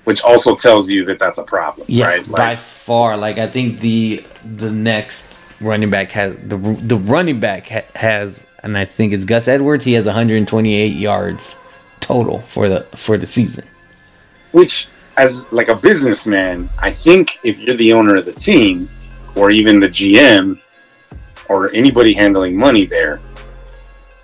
which 0.04 0.22
also 0.22 0.54
tells 0.54 0.88
you 0.88 1.04
that 1.06 1.18
that's 1.18 1.38
a 1.38 1.42
problem, 1.42 1.86
yeah, 1.90 2.06
right? 2.06 2.30
by 2.30 2.54
far. 2.54 3.16
Like 3.16 3.38
I 3.38 3.48
think 3.48 3.80
the 3.80 4.24
the 4.44 4.70
next 4.70 5.24
running 5.60 5.90
back 5.90 6.12
has 6.12 6.36
the 6.36 6.56
the 6.56 6.96
running 6.96 7.40
back 7.40 7.68
ha, 7.68 7.82
has, 7.94 8.46
and 8.62 8.76
I 8.76 8.84
think 8.84 9.12
it's 9.12 9.24
Gus 9.24 9.48
Edwards. 9.48 9.84
He 9.84 9.94
has 9.94 10.06
128 10.06 10.86
yards 10.88 11.54
total 12.00 12.40
for 12.42 12.68
the 12.68 12.80
for 12.96 13.16
the 13.16 13.26
season. 13.26 13.64
which 14.52 14.88
as 15.16 15.50
like 15.52 15.68
a 15.68 15.74
businessman, 15.74 16.68
I 16.80 16.90
think 16.90 17.38
if 17.42 17.58
you're 17.58 17.76
the 17.76 17.92
owner 17.92 18.16
of 18.16 18.26
the 18.26 18.32
team 18.32 18.88
or 19.34 19.50
even 19.50 19.80
the 19.80 19.88
GM 19.88 20.60
or 21.48 21.70
anybody 21.72 22.12
handling 22.12 22.56
money 22.56 22.84
there, 22.84 23.20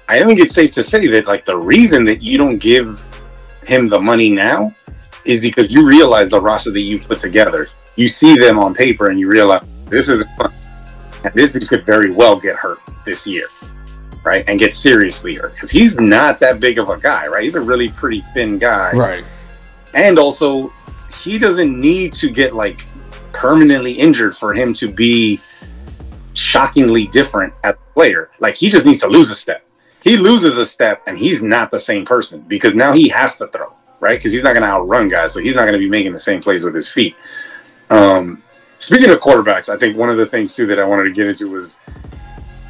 I 0.09 0.23
think 0.23 0.39
it's 0.39 0.55
safe 0.55 0.71
to 0.73 0.83
say 0.83 1.07
that 1.09 1.27
like 1.27 1.45
the 1.45 1.57
reason 1.57 2.05
that 2.05 2.23
you 2.23 2.37
don't 2.37 2.59
give 2.59 2.87
him 3.67 3.89
the 3.89 3.99
money 3.99 4.31
now 4.31 4.75
is 5.25 5.41
because 5.41 5.73
you 5.73 5.87
realize 5.87 6.29
the 6.29 6.41
roster 6.41 6.71
that 6.73 6.81
you've 6.81 7.05
put 7.05 7.19
together. 7.19 7.69
You 7.97 8.09
see 8.09 8.37
them 8.37 8.59
on 8.59 8.75
paper 8.75 9.09
and 9.09 9.19
you 9.19 9.29
realize 9.29 9.63
this 9.89 10.09
isn't 10.09 10.31
fun. 10.37 10.53
And 11.25 11.33
this 11.35 11.53
dude 11.53 11.69
could 11.69 11.85
very 11.85 12.11
well 12.11 12.39
get 12.39 12.57
hurt 12.57 12.81
this 13.05 13.27
year. 13.27 13.47
Right? 14.25 14.49
And 14.49 14.59
get 14.59 14.73
seriously 14.75 15.35
hurt. 15.35 15.55
Because 15.55 15.71
he's 15.71 15.99
not 15.99 16.39
that 16.41 16.61
big 16.61 16.79
of 16.79 16.89
a 16.89 16.97
guy, 16.99 17.27
right? 17.27 17.43
He's 17.43 17.57
a 17.57 17.61
really 17.61 17.89
pretty 17.89 18.21
thin 18.35 18.59
guy 18.59 18.93
Right. 18.93 19.25
and 19.95 20.19
also 20.19 20.73
he 21.23 21.39
doesn't 21.39 21.79
need 21.81 22.13
to 22.15 22.31
get 22.31 22.55
like 22.55 22.87
permanently 23.33 23.93
injured 23.93 24.37
for 24.37 24.55
him 24.55 24.73
to 24.75 24.89
be 24.91 25.41
shockingly 26.35 27.07
different 27.09 27.53
as 27.65 27.75
a 27.75 27.93
player 27.95 28.31
like 28.41 28.57
he 28.57 28.69
just 28.71 28.87
needs 28.87 29.01
to 29.01 29.07
lose 29.07 29.31
a 29.31 29.35
step 29.35 29.67
he 30.03 30.17
loses 30.17 30.57
a 30.57 30.65
step 30.65 31.03
and 31.07 31.19
he's 31.19 31.43
not 31.43 31.71
the 31.71 31.79
same 31.79 32.05
person 32.05 32.41
because 32.49 32.75
now 32.75 32.93
he 32.93 33.09
has 33.09 33.37
to 33.37 33.47
throw 33.49 33.73
right 34.01 34.19
because 34.19 34.33
he's 34.33 34.43
not 34.43 34.55
going 34.55 34.63
to 34.63 34.69
outrun 34.69 35.09
guys 35.09 35.33
so 35.35 35.41
he's 35.41 35.55
not 35.55 35.63
going 35.63 35.75
to 35.75 35.79
be 35.79 35.89
making 35.89 36.11
the 36.13 36.19
same 36.19 36.41
plays 36.41 36.65
with 36.65 36.75
his 36.75 36.91
feet 36.91 37.15
um 37.91 38.43
speaking 38.83 39.11
of 39.11 39.21
quarterbacks 39.21 39.69
i 39.69 39.77
think 39.77 39.97
one 39.97 40.09
of 40.09 40.17
the 40.17 40.27
things 40.27 40.55
too 40.55 40.67
that 40.67 40.79
i 40.79 40.85
wanted 40.85 41.05
to 41.05 41.13
get 41.13 41.27
into 41.27 41.49
was 41.49 41.79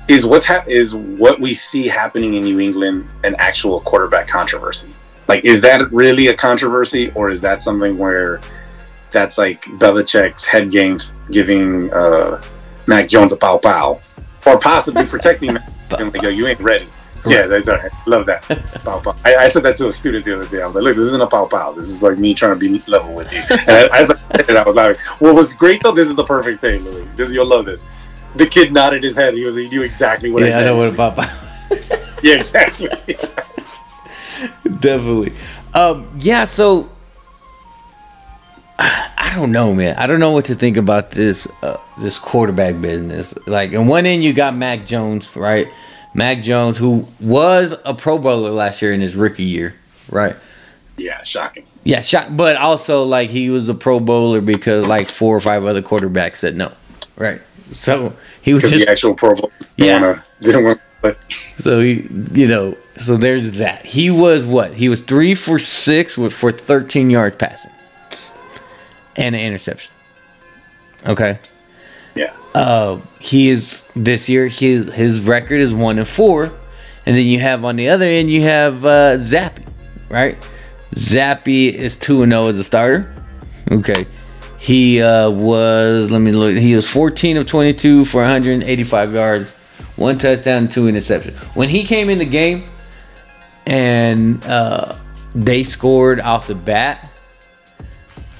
is 0.08 0.26
what's 0.26 0.44
hap- 0.44 0.68
is 0.68 0.94
what 0.94 1.40
we 1.40 1.54
see 1.54 1.86
happening 1.86 2.34
in 2.34 2.42
new 2.42 2.60
england 2.60 3.08
an 3.24 3.34
actual 3.38 3.80
quarterback 3.80 4.26
controversy 4.26 4.92
like, 5.28 5.44
is 5.44 5.60
that 5.62 5.90
really 5.92 6.28
a 6.28 6.34
controversy, 6.34 7.10
or 7.14 7.30
is 7.30 7.40
that 7.40 7.62
something 7.62 7.96
where 7.96 8.40
that's 9.12 9.38
like 9.38 9.62
Belichick's 9.62 10.46
head 10.46 10.70
games 10.70 11.12
giving 11.30 11.92
uh, 11.92 12.42
Mac 12.86 13.08
Jones 13.08 13.32
a 13.32 13.36
pow 13.36 13.58
pow, 13.58 14.00
or 14.46 14.58
possibly 14.58 15.06
protecting 15.06 15.54
Mac 15.54 15.70
and 15.98 16.12
like, 16.12 16.22
yo, 16.22 16.28
you 16.28 16.46
ain't 16.46 16.60
ready. 16.60 16.86
Yeah, 17.26 17.46
that's 17.46 17.68
all 17.68 17.76
right. 17.76 17.92
Love 18.06 18.26
that. 18.26 18.42
Pow 18.84 19.00
pow. 19.00 19.14
I, 19.24 19.36
I 19.36 19.48
said 19.48 19.62
that 19.64 19.76
to 19.76 19.88
a 19.88 19.92
student 19.92 20.24
the 20.24 20.34
other 20.34 20.46
day. 20.48 20.62
I 20.62 20.66
was 20.66 20.74
like, 20.74 20.84
look, 20.84 20.96
this 20.96 21.04
isn't 21.06 21.22
a 21.22 21.26
pow 21.26 21.46
pow. 21.46 21.72
This 21.72 21.88
is 21.88 22.02
like 22.02 22.18
me 22.18 22.34
trying 22.34 22.58
to 22.58 22.58
be 22.58 22.82
level 22.90 23.14
with 23.14 23.32
you. 23.32 23.42
And 23.50 23.70
I, 23.70 24.00
as 24.00 24.10
I 24.10 24.36
said 24.36 24.50
it, 24.50 24.56
I 24.56 24.64
was 24.64 24.74
like, 24.74 24.98
what 25.20 25.34
was 25.34 25.52
great 25.52 25.82
though, 25.82 25.92
this 25.92 26.08
is 26.08 26.16
the 26.16 26.24
perfect 26.24 26.60
thing, 26.60 26.84
Louis. 26.84 27.06
This 27.16 27.32
you'll 27.32 27.46
love 27.46 27.66
this. 27.66 27.86
The 28.36 28.46
kid 28.46 28.72
nodded 28.72 29.02
his 29.02 29.14
head. 29.16 29.34
He 29.34 29.44
was 29.44 29.56
he 29.56 29.68
knew 29.68 29.82
exactly 29.82 30.30
what 30.30 30.42
I 30.42 30.46
did. 30.46 30.50
yeah, 30.50 30.58
I 30.58 30.64
meant. 30.64 30.74
know 30.74 30.78
what 30.78 31.14
about. 31.14 31.28
Yeah, 32.22 32.34
exactly. 32.36 32.88
Definitely. 34.78 35.32
Um, 35.74 36.08
yeah, 36.20 36.44
so 36.44 36.88
I 39.32 39.32
don't 39.34 39.52
know, 39.52 39.74
man. 39.74 39.96
I 39.96 40.06
don't 40.06 40.20
know 40.20 40.30
what 40.32 40.44
to 40.46 40.54
think 40.54 40.76
about 40.76 41.12
this 41.12 41.48
uh, 41.62 41.78
this 41.98 42.18
quarterback 42.18 42.80
business. 42.80 43.34
Like, 43.46 43.72
in 43.72 43.86
one 43.86 44.04
end, 44.06 44.22
you 44.22 44.32
got 44.32 44.54
Mac 44.54 44.84
Jones, 44.84 45.34
right? 45.36 45.68
Mac 46.14 46.42
Jones, 46.42 46.78
who 46.78 47.06
was 47.20 47.74
a 47.84 47.94
Pro 47.94 48.18
Bowler 48.18 48.50
last 48.50 48.82
year 48.82 48.92
in 48.92 49.00
his 49.00 49.14
rookie 49.16 49.44
year, 49.44 49.74
right? 50.10 50.36
yeah, 50.98 51.22
shocking. 51.22 51.64
Yeah, 51.84 52.00
shot, 52.02 52.36
but 52.36 52.56
also 52.56 53.02
like 53.02 53.30
he 53.30 53.50
was 53.50 53.68
a 53.68 53.74
Pro 53.74 53.98
Bowler 53.98 54.40
because 54.40 54.86
like 54.86 55.08
four 55.08 55.34
or 55.36 55.40
five 55.40 55.64
other 55.64 55.82
quarterbacks 55.82 56.36
said 56.36 56.54
no, 56.56 56.70
right? 57.16 57.40
So 57.72 58.14
he 58.42 58.52
was 58.54 58.62
just 58.64 58.84
the 58.84 58.90
actual 58.90 59.14
Pro 59.14 59.34
Bowl 59.34 59.50
Yeah. 59.76 59.86
didn't 59.98 60.02
want 60.04 60.22
to 60.40 60.46
didn't 60.46 60.64
want 60.64 60.80
to 61.02 61.16
So 61.62 61.80
he, 61.80 62.06
you 62.32 62.46
know, 62.46 62.76
so 62.98 63.16
there's 63.16 63.52
that. 63.52 63.86
He 63.86 64.10
was 64.10 64.44
what? 64.44 64.74
He 64.74 64.88
was 64.88 65.00
three 65.00 65.34
for 65.34 65.58
six 65.58 66.16
with 66.18 66.32
for 66.34 66.52
13 66.52 67.08
yards 67.10 67.36
passing 67.36 67.72
and 69.16 69.34
an 69.34 69.40
interception. 69.40 69.90
Okay. 71.06 71.38
Uh, 72.54 73.00
he 73.18 73.48
is 73.48 73.84
this 73.96 74.28
year. 74.28 74.48
His 74.48 74.92
his 74.92 75.20
record 75.20 75.60
is 75.60 75.72
one 75.72 75.98
and 75.98 76.06
four, 76.06 76.44
and 77.06 77.16
then 77.16 77.26
you 77.26 77.40
have 77.40 77.64
on 77.64 77.76
the 77.76 77.88
other 77.88 78.06
end 78.06 78.30
you 78.30 78.42
have 78.42 78.84
uh, 78.84 79.16
Zappe, 79.16 79.62
right? 80.08 80.36
Zappe 80.94 81.72
is 81.72 81.96
two 81.96 82.22
and 82.22 82.32
zero 82.32 82.48
as 82.48 82.58
a 82.58 82.64
starter. 82.64 83.12
Okay. 83.70 84.06
He 84.58 85.02
uh, 85.02 85.28
was 85.30 86.10
let 86.10 86.20
me 86.20 86.30
look. 86.30 86.56
He 86.56 86.76
was 86.76 86.88
14 86.88 87.38
of 87.38 87.46
22 87.46 88.04
for 88.04 88.20
185 88.20 89.12
yards, 89.12 89.52
one 89.96 90.18
touchdown, 90.18 90.68
two 90.68 90.84
interceptions. 90.84 91.34
When 91.56 91.68
he 91.68 91.82
came 91.82 92.08
in 92.08 92.18
the 92.18 92.24
game, 92.26 92.64
and 93.66 94.44
uh, 94.44 94.94
they 95.34 95.64
scored 95.64 96.20
off 96.20 96.46
the 96.46 96.54
bat. 96.54 97.08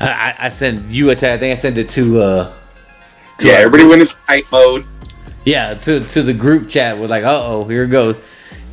I, 0.01 0.35
I, 0.39 0.49
sent 0.49 0.91
you 0.91 1.11
a 1.11 1.15
tag. 1.15 1.37
I 1.37 1.39
think 1.39 1.59
I 1.59 1.61
sent 1.61 1.79
it 1.79 1.89
to 1.91 2.21
uh, 2.21 2.55
Yeah, 3.43 3.55
everybody 3.55 3.85
went 3.89 4.03
into 4.03 4.17
fight 4.27 4.45
mode. 4.53 4.85
yeah, 5.45 5.75
to 5.75 6.01
to 6.01 6.23
the 6.23 6.33
group 6.33 6.69
chat 6.69 6.99
was 6.99 7.11
like, 7.11 7.25
uh 7.25 7.41
oh, 7.45 7.65
here 7.65 7.85
it 7.85 7.89
goes. 7.91 8.17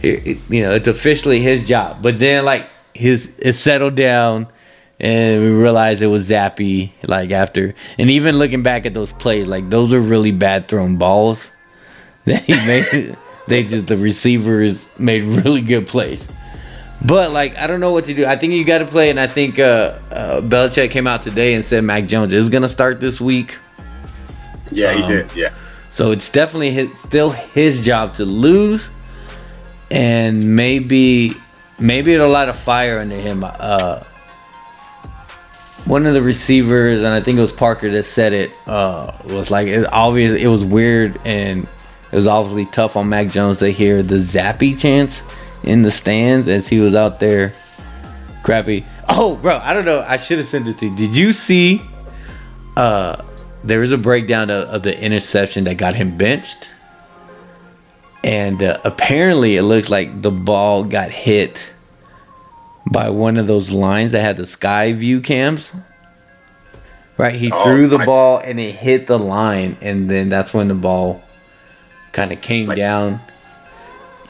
Here- 0.01 0.21
it- 0.23 0.37
you 0.49 0.61
know, 0.63 0.71
it's 0.71 0.87
officially 0.87 1.39
his 1.39 1.67
job. 1.67 2.01
But 2.01 2.19
then 2.19 2.45
like 2.45 2.69
his 2.93 3.31
it 3.39 3.53
settled 3.53 3.95
down, 3.95 4.47
and 4.99 5.41
we 5.41 5.49
realized 5.49 6.01
it 6.01 6.07
was 6.07 6.29
Zappe. 6.29 6.91
Like 7.07 7.31
after, 7.31 7.73
and 7.97 8.09
even 8.09 8.37
looking 8.37 8.63
back 8.63 8.85
at 8.85 8.93
those 8.93 9.11
plays, 9.13 9.47
like 9.47 9.69
those 9.69 9.91
are 9.93 10.01
really 10.01 10.31
bad 10.31 10.67
thrown 10.67 10.97
balls. 10.97 11.51
They 12.25 12.43
made 12.47 13.15
they 13.47 13.63
just 13.63 13.87
the 13.87 13.97
receivers 13.97 14.87
made 14.99 15.23
really 15.23 15.61
good 15.61 15.87
plays. 15.87 16.27
But 17.03 17.31
like 17.31 17.55
I 17.57 17.65
don't 17.65 17.79
know 17.79 17.91
what 17.91 18.05
to 18.05 18.13
do. 18.13 18.25
I 18.27 18.35
think 18.35 18.53
you 18.53 18.63
got 18.65 18.79
to 18.79 18.85
play, 18.85 19.09
and 19.09 19.19
I 19.19 19.25
think 19.25 19.57
uh, 19.57 19.97
uh, 20.11 20.41
Belichick 20.41 20.91
came 20.91 21.07
out 21.07 21.23
today 21.23 21.55
and 21.55 21.65
said 21.65 21.83
Mac 21.83 22.05
Jones 22.05 22.31
is 22.33 22.49
gonna 22.49 22.69
start 22.69 22.99
this 22.99 23.19
week. 23.19 23.57
Yeah, 24.71 24.93
he 24.93 25.03
Um, 25.03 25.09
did. 25.09 25.35
Yeah. 25.35 25.49
So 25.91 26.11
it's 26.11 26.29
definitely 26.29 26.71
his, 26.71 26.99
still 26.99 27.31
his 27.31 27.83
job 27.83 28.15
to 28.15 28.25
lose, 28.25 28.89
and 29.91 30.55
maybe 30.55 31.33
maybe 31.79 32.13
it'll 32.13 32.29
light 32.29 32.49
a 32.49 32.53
fire 32.53 32.99
under 32.99 33.15
him. 33.15 33.43
Uh, 33.43 34.03
one 35.85 36.05
of 36.05 36.13
the 36.13 36.21
receivers, 36.21 36.99
and 36.99 37.07
I 37.07 37.21
think 37.21 37.37
it 37.37 37.41
was 37.41 37.51
Parker 37.53 37.89
that 37.89 38.03
said 38.03 38.33
it, 38.33 38.51
uh, 38.67 39.11
was 39.25 39.49
like 39.49 39.67
it 39.67 39.91
obvious. 39.91 40.39
It 40.39 40.47
was 40.47 40.63
weird, 40.63 41.19
and 41.25 41.63
it 42.11 42.15
was 42.15 42.27
obviously 42.27 42.65
tough 42.67 42.95
on 42.95 43.09
Mac 43.09 43.29
Jones 43.29 43.57
to 43.57 43.69
hear 43.71 44.03
the 44.03 44.15
Zappe 44.15 44.77
chants 44.77 45.23
in 45.63 45.81
the 45.81 45.91
stands 45.91 46.47
as 46.47 46.67
he 46.67 46.79
was 46.79 46.95
out 46.95 47.19
there. 47.19 47.53
Crappy. 48.43 48.85
Oh, 49.07 49.35
bro, 49.35 49.57
I 49.57 49.73
don't 49.73 49.85
know. 49.85 50.03
I 50.07 50.17
should 50.17 50.37
have 50.37 50.47
sent 50.47 50.67
it 50.67 50.77
to 50.79 50.85
you. 50.87 50.95
Did 50.95 51.15
you 51.15 51.33
see? 51.33 51.81
Uh, 52.77 53.23
there 53.63 53.79
was 53.79 53.91
a 53.91 53.97
breakdown 53.97 54.49
of, 54.49 54.67
of 54.69 54.83
the 54.83 54.99
interception 55.01 55.63
that 55.65 55.75
got 55.75 55.95
him 55.95 56.17
benched, 56.17 56.69
and 58.23 58.61
uh, 58.61 58.79
apparently 58.83 59.55
it 59.55 59.63
looks 59.63 59.89
like 59.89 60.21
the 60.21 60.31
ball 60.31 60.83
got 60.83 61.09
hit 61.11 61.71
by 62.91 63.09
one 63.09 63.37
of 63.37 63.47
those 63.47 63.71
lines 63.71 64.11
that 64.13 64.21
had 64.21 64.37
the 64.37 64.45
sky 64.45 64.93
view 64.93 65.21
cams. 65.21 65.71
Right, 67.17 67.35
he 67.35 67.51
Oh, 67.51 67.63
threw 67.65 67.87
the 67.89 67.99
ball 67.99 68.37
and 68.37 68.59
it 68.61 68.75
hit 68.75 69.07
the 69.07 69.19
line, 69.19 69.77
and 69.81 70.09
then 70.09 70.29
that's 70.29 70.53
when 70.53 70.69
the 70.69 70.73
ball 70.75 71.21
kind 72.13 72.31
of 72.31 72.41
came 72.41 72.67
Like- 72.67 72.77
down. 72.77 73.19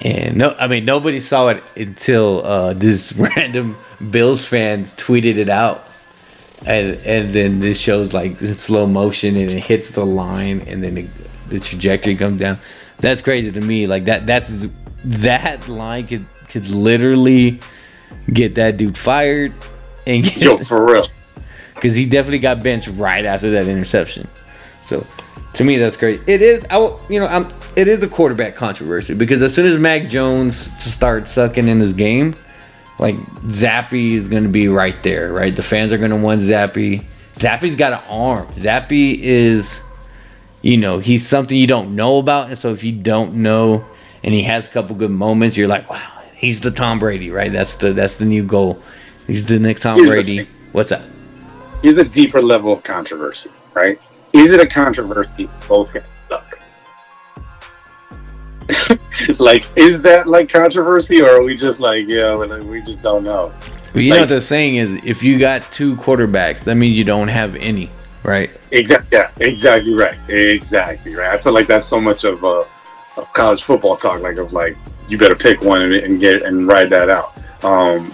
And 0.02 0.38
no, 0.38 0.56
I 0.58 0.68
mean 0.68 0.86
nobody 0.86 1.20
saw 1.20 1.50
it 1.50 1.62
until 1.76 2.42
uh, 2.46 2.74
this 2.74 3.12
random 3.18 3.76
Bills 4.10 4.46
fans 4.46 4.94
tweeted 4.94 5.36
it 5.36 5.50
out, 5.50 5.84
and 6.66 6.98
and 7.06 7.34
then 7.34 7.60
this 7.60 7.80
shows 7.80 8.14
like 8.14 8.38
slow 8.38 8.86
motion 8.86 9.36
and 9.36 9.50
it 9.50 9.64
hits 9.64 9.92
the 9.92 10.06
line, 10.06 10.62
and 10.62 10.84
then 10.84 10.98
it, 10.98 11.08
the 11.50 11.60
trajectory 11.60 12.16
comes 12.16 12.40
down. 12.40 12.60
That's 13.00 13.22
crazy 13.22 13.52
to 13.52 13.62
me. 13.62 13.88
Like 13.88 14.06
that, 14.06 14.28
that's 14.28 14.68
that 15.04 15.68
line 15.68 16.08
could 16.08 16.26
could 16.50 16.70
literally 16.70 17.60
get 18.32 18.56
that 18.56 18.78
dude 18.78 18.98
fired, 18.98 19.54
and 20.06 20.24
get, 20.24 20.38
Yo, 20.38 20.58
for 20.70 20.86
real. 20.94 21.04
because 21.76 21.96
he 21.96 22.06
definitely 22.06 22.40
got 22.40 22.62
benched 22.62 22.90
right 22.90 23.26
after 23.26 23.52
that 23.52 23.68
interception. 23.68 24.28
So 24.86 25.06
to 25.54 25.64
me, 25.64 25.78
that's 25.78 25.98
great. 25.98 26.22
It 26.28 26.42
is, 26.42 26.66
I 26.70 26.78
you 27.10 27.20
know, 27.20 27.28
I'm. 27.28 27.48
It 27.76 27.88
is 27.88 28.04
a 28.04 28.08
quarterback 28.08 28.56
controversy 28.56 29.14
because 29.14 29.42
as 29.42 29.54
soon 29.54 29.66
as 29.66 29.78
Mac 29.80 30.10
Jones 30.10 30.56
starts 30.84 31.32
sucking 31.32 31.68
in 31.70 31.80
this 31.80 31.94
game, 31.94 32.36
like 33.00 33.16
Zappe 33.16 34.12
is 34.12 34.28
going 34.28 34.44
to 34.44 34.50
be 34.50 34.68
right 34.68 35.02
there, 35.04 35.32
right? 35.32 35.56
The 35.56 35.64
fans 35.64 35.92
are 35.92 35.98
going 35.98 36.12
to 36.12 36.18
want 36.18 36.42
Zappe. 36.42 37.04
Zappe's 37.34 37.76
got 37.76 37.94
an 37.94 38.00
arm. 38.10 38.48
Zappe 38.48 39.18
is, 39.18 39.80
you 40.62 40.78
know, 40.78 41.00
he's 41.00 41.26
something 41.26 41.58
you 41.58 41.68
don't 41.68 41.96
know 41.96 42.20
about, 42.20 42.50
and 42.50 42.58
so 42.58 42.72
if 42.72 42.84
you 42.84 42.92
don't 42.92 43.36
know, 43.36 43.86
and 44.24 44.34
he 44.34 44.44
has 44.44 44.68
a 44.68 44.72
couple 44.72 44.96
good 44.96 45.12
moments, 45.12 45.56
you're 45.56 45.70
like, 45.70 45.90
wow, 45.90 46.22
he's 46.36 46.60
the 46.60 46.72
Tom 46.72 47.00
Brady, 47.00 47.32
right? 47.32 47.52
That's 47.52 47.76
the 47.76 47.94
that's 47.94 48.18
the 48.18 48.26
new 48.26 48.44
goal. 48.44 48.82
He's 49.28 49.46
the 49.46 49.60
next 49.60 49.82
Tom 49.82 49.98
Here's 49.98 50.10
Brady. 50.10 50.50
What's 50.74 50.92
up? 50.92 51.04
He's 51.82 51.98
a 51.98 52.04
deeper 52.04 52.42
level 52.42 52.74
of 52.74 52.84
controversy, 52.84 53.52
right? 53.74 54.00
Is 54.34 54.52
it 54.52 54.60
a 54.60 54.68
controversy? 54.68 55.50
Both 55.68 55.94
guys. 55.94 56.04
like, 59.40 59.66
is 59.78 60.02
that 60.02 60.28
like 60.28 60.50
controversy, 60.50 61.22
or 61.22 61.30
are 61.30 61.44
we 61.44 61.56
just 61.56 61.80
like, 61.80 62.08
yeah, 62.08 62.30
like, 62.32 62.64
we 62.64 62.82
just 62.82 63.02
don't 63.04 63.24
know? 63.24 63.54
Well, 63.94 64.04
you 64.04 64.12
know 64.14 64.20
what 64.22 64.30
they're 64.30 64.40
saying 64.42 64.76
is 64.76 65.04
if 65.06 65.24
you 65.24 65.40
got 65.40 65.72
two 65.72 65.96
quarterbacks, 65.98 66.60
that 66.62 66.76
means 66.76 66.96
you 66.96 67.04
don't 67.04 67.28
have 67.28 67.56
any, 67.56 67.90
right? 68.24 68.52
Exactly. 68.72 69.18
Yeah. 69.18 69.32
Exactly 69.40 69.94
right. 69.96 70.18
Exactly 70.30 71.16
right. 71.16 71.32
I 71.34 71.38
feel 71.38 71.54
like 71.54 71.68
that's 71.68 71.88
so 71.88 72.00
much 72.00 72.24
of 72.24 72.44
uh, 72.44 72.64
of 73.18 73.34
college 73.34 73.64
football 73.64 73.98
talk, 73.98 74.22
like 74.22 74.38
of 74.38 74.54
like 74.54 74.78
you 75.08 75.18
better 75.18 75.36
pick 75.36 75.62
one 75.62 75.82
and, 75.82 75.94
and 75.94 76.20
get 76.20 76.44
and 76.44 76.68
ride 76.68 76.90
that 76.92 77.10
out. 77.10 77.36
Um. 77.64 78.14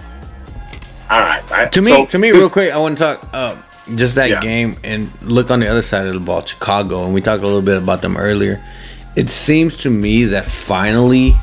All 1.10 1.20
right. 1.20 1.44
I, 1.52 1.66
To 1.68 1.82
me, 1.82 1.88
so- 1.92 2.06
to 2.08 2.18
me, 2.18 2.32
real 2.32 2.50
quick, 2.50 2.72
I 2.72 2.78
want 2.78 2.98
to 2.98 3.04
talk 3.04 3.30
uh, 3.34 3.62
just 3.96 4.16
that 4.16 4.30
Yeah. 4.30 4.40
game 4.42 4.78
and 4.84 5.12
look 5.22 5.52
on 5.52 5.60
the 5.60 5.68
other 5.68 5.84
side 5.84 6.08
of 6.08 6.14
the 6.14 6.20
ball, 6.20 6.44
Chicago, 6.44 7.04
and 7.04 7.14
we 7.14 7.22
talked 7.22 7.44
a 7.44 7.46
little 7.46 7.62
bit 7.62 7.78
about 7.78 8.02
them 8.02 8.18
earlier. 8.18 8.64
It 9.16 9.30
seems 9.30 9.78
to 9.78 9.90
me 9.90 10.26
that 10.26 10.46
finally 10.46 11.36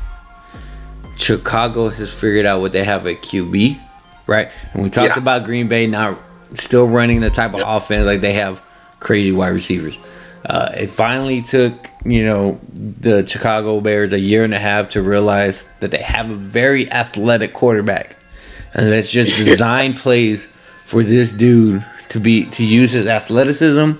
Chicago 1.17 1.89
has 1.89 2.13
figured 2.13 2.47
out 2.47 2.61
what 2.61 2.73
they 2.73 2.85
have 2.85 3.07
at 3.07 3.23
QB, 3.23 3.79
right? 4.27 4.51
And 4.73 4.83
we 4.83 4.91
talked 4.91 5.09
Yeah. 5.15 5.19
about 5.19 5.45
Green 5.45 5.69
Bay 5.69 5.87
not 5.87 6.19
still 6.55 6.87
running 6.87 7.21
the 7.21 7.31
type 7.31 7.55
of 7.55 7.61
Yep. 7.61 7.69
offense 7.69 8.07
like 8.07 8.21
they 8.21 8.35
have 8.35 8.61
crazy 9.01 9.33
wide 9.33 9.49
receivers. 9.55 9.97
Uh, 10.45 10.69
it 10.75 10.91
finally 10.91 11.41
took 11.41 11.73
you 12.05 12.25
know 12.25 12.59
the 12.75 13.25
Chicago 13.27 13.81
Bears 13.81 14.13
a 14.13 14.19
year 14.19 14.43
and 14.43 14.53
a 14.53 14.59
half 14.59 14.89
to 14.91 15.01
realize 15.03 15.63
that 15.81 15.93
they 15.93 16.03
have 16.03 16.31
a 16.31 16.35
very 16.35 16.91
athletic 16.91 17.53
quarterback, 17.53 18.17
and 18.75 18.91
let's 18.91 19.09
just 19.11 19.37
design 19.45 19.95
plays 19.95 20.49
for 20.85 21.05
this 21.05 21.33
dude 21.33 21.85
to 22.09 22.19
be 22.19 22.45
to 22.47 22.65
use 22.65 22.91
his 22.93 23.07
athleticism 23.07 23.93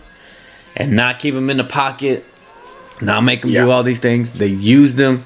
and 0.77 0.93
not 0.93 1.21
keep 1.21 1.33
him 1.35 1.49
in 1.49 1.59
the 1.59 1.65
pocket, 1.65 2.25
not 3.03 3.23
make 3.25 3.45
him 3.45 3.51
Yeah. 3.51 3.65
do 3.65 3.71
all 3.71 3.83
these 3.83 3.99
things. 3.99 4.33
They 4.33 4.47
used 4.49 4.99
him. 4.99 5.25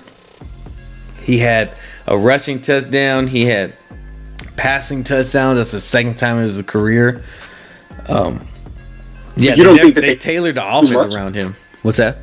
He 1.22 1.38
had 1.38 1.72
a 2.06 2.16
rushing 2.16 2.60
touchdown. 2.62 3.26
He 3.26 3.44
had 3.46 3.72
passing 4.56 5.04
touchdown. 5.04 5.56
That's 5.56 5.72
the 5.72 5.80
second 5.80 6.16
time 6.18 6.38
in 6.38 6.44
his 6.44 6.60
career. 6.62 7.22
Um, 8.08 8.46
yeah, 9.36 9.54
You 9.54 9.64
don't 9.64 9.76
they, 9.76 9.82
think 9.82 9.94
that 9.96 10.00
they, 10.02 10.06
they- 10.08 10.16
tailored 10.16 10.54
the 10.54 10.66
offense 10.66 11.14
around 11.16 11.34
him. 11.34 11.56
What's 11.82 11.98
that? 11.98 12.18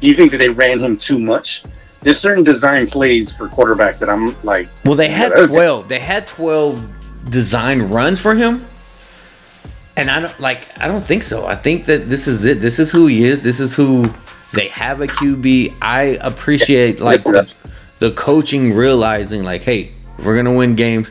Do 0.00 0.08
you 0.08 0.14
think 0.14 0.30
that 0.32 0.38
they 0.38 0.48
ran 0.48 0.80
him 0.80 0.96
too 0.96 1.18
much? 1.18 1.62
There's 2.02 2.18
certain 2.18 2.42
design 2.42 2.86
plays 2.86 3.32
for 3.32 3.48
quarterbacks 3.48 3.98
that 4.00 4.10
I'm 4.10 4.34
like, 4.42 4.68
Well, 4.84 4.96
they 4.96 5.08
had 5.08 5.32
twelve. 5.48 5.88
They 5.88 6.00
had 6.00 6.26
twelve 6.26 6.84
design 7.30 7.82
runs 7.82 8.18
for 8.18 8.34
him, 8.34 8.64
and 9.96 10.10
I 10.10 10.18
don't 10.20 10.40
like. 10.40 10.66
I 10.80 10.88
don't 10.88 11.04
think 11.06 11.22
so. 11.22 11.46
I 11.46 11.54
think 11.54 11.84
that 11.84 12.08
this 12.08 12.26
is 12.26 12.44
it. 12.44 12.60
This 12.60 12.80
is 12.80 12.90
who 12.90 13.06
he 13.06 13.22
is. 13.22 13.42
This 13.42 13.60
is 13.60 13.76
who 13.76 14.12
they 14.52 14.68
have 14.68 15.00
a 15.00 15.06
QB. 15.06 15.78
I 15.80 16.18
appreciate 16.20 17.00
like 17.00 17.24
the, 17.24 17.54
the 17.98 18.10
coaching 18.12 18.74
realizing 18.74 19.44
like, 19.44 19.62
hey, 19.62 19.92
we're 20.18 20.36
gonna 20.36 20.54
win 20.54 20.76
games. 20.76 21.10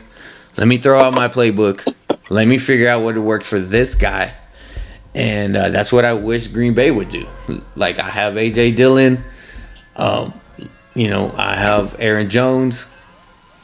Let 0.56 0.68
me 0.68 0.78
throw 0.78 1.00
out 1.00 1.14
my 1.14 1.28
playbook. 1.28 1.94
Let 2.30 2.46
me 2.46 2.58
figure 2.58 2.88
out 2.88 3.02
what 3.02 3.16
it 3.16 3.20
works 3.20 3.48
for 3.48 3.58
this 3.58 3.94
guy. 3.94 4.34
And 5.14 5.56
uh, 5.56 5.68
that's 5.70 5.92
what 5.92 6.04
I 6.04 6.14
wish 6.14 6.46
Green 6.46 6.74
Bay 6.74 6.90
would 6.90 7.08
do. 7.08 7.26
Like 7.76 7.98
I 7.98 8.08
have 8.08 8.34
AJ 8.34 8.76
Dillon, 8.76 9.24
um, 9.96 10.38
you 10.94 11.08
know, 11.08 11.32
I 11.36 11.54
have 11.56 11.96
Aaron 11.98 12.30
Jones. 12.30 12.86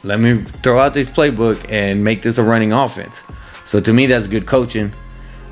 Let 0.03 0.19
me 0.19 0.43
throw 0.63 0.79
out 0.79 0.93
this 0.93 1.07
playbook 1.07 1.65
and 1.69 2.03
make 2.03 2.21
this 2.21 2.37
a 2.37 2.43
running 2.43 2.71
offense. 2.71 3.15
So 3.65 3.79
to 3.81 3.93
me, 3.93 4.07
that's 4.07 4.27
good 4.27 4.45
coaching, 4.45 4.93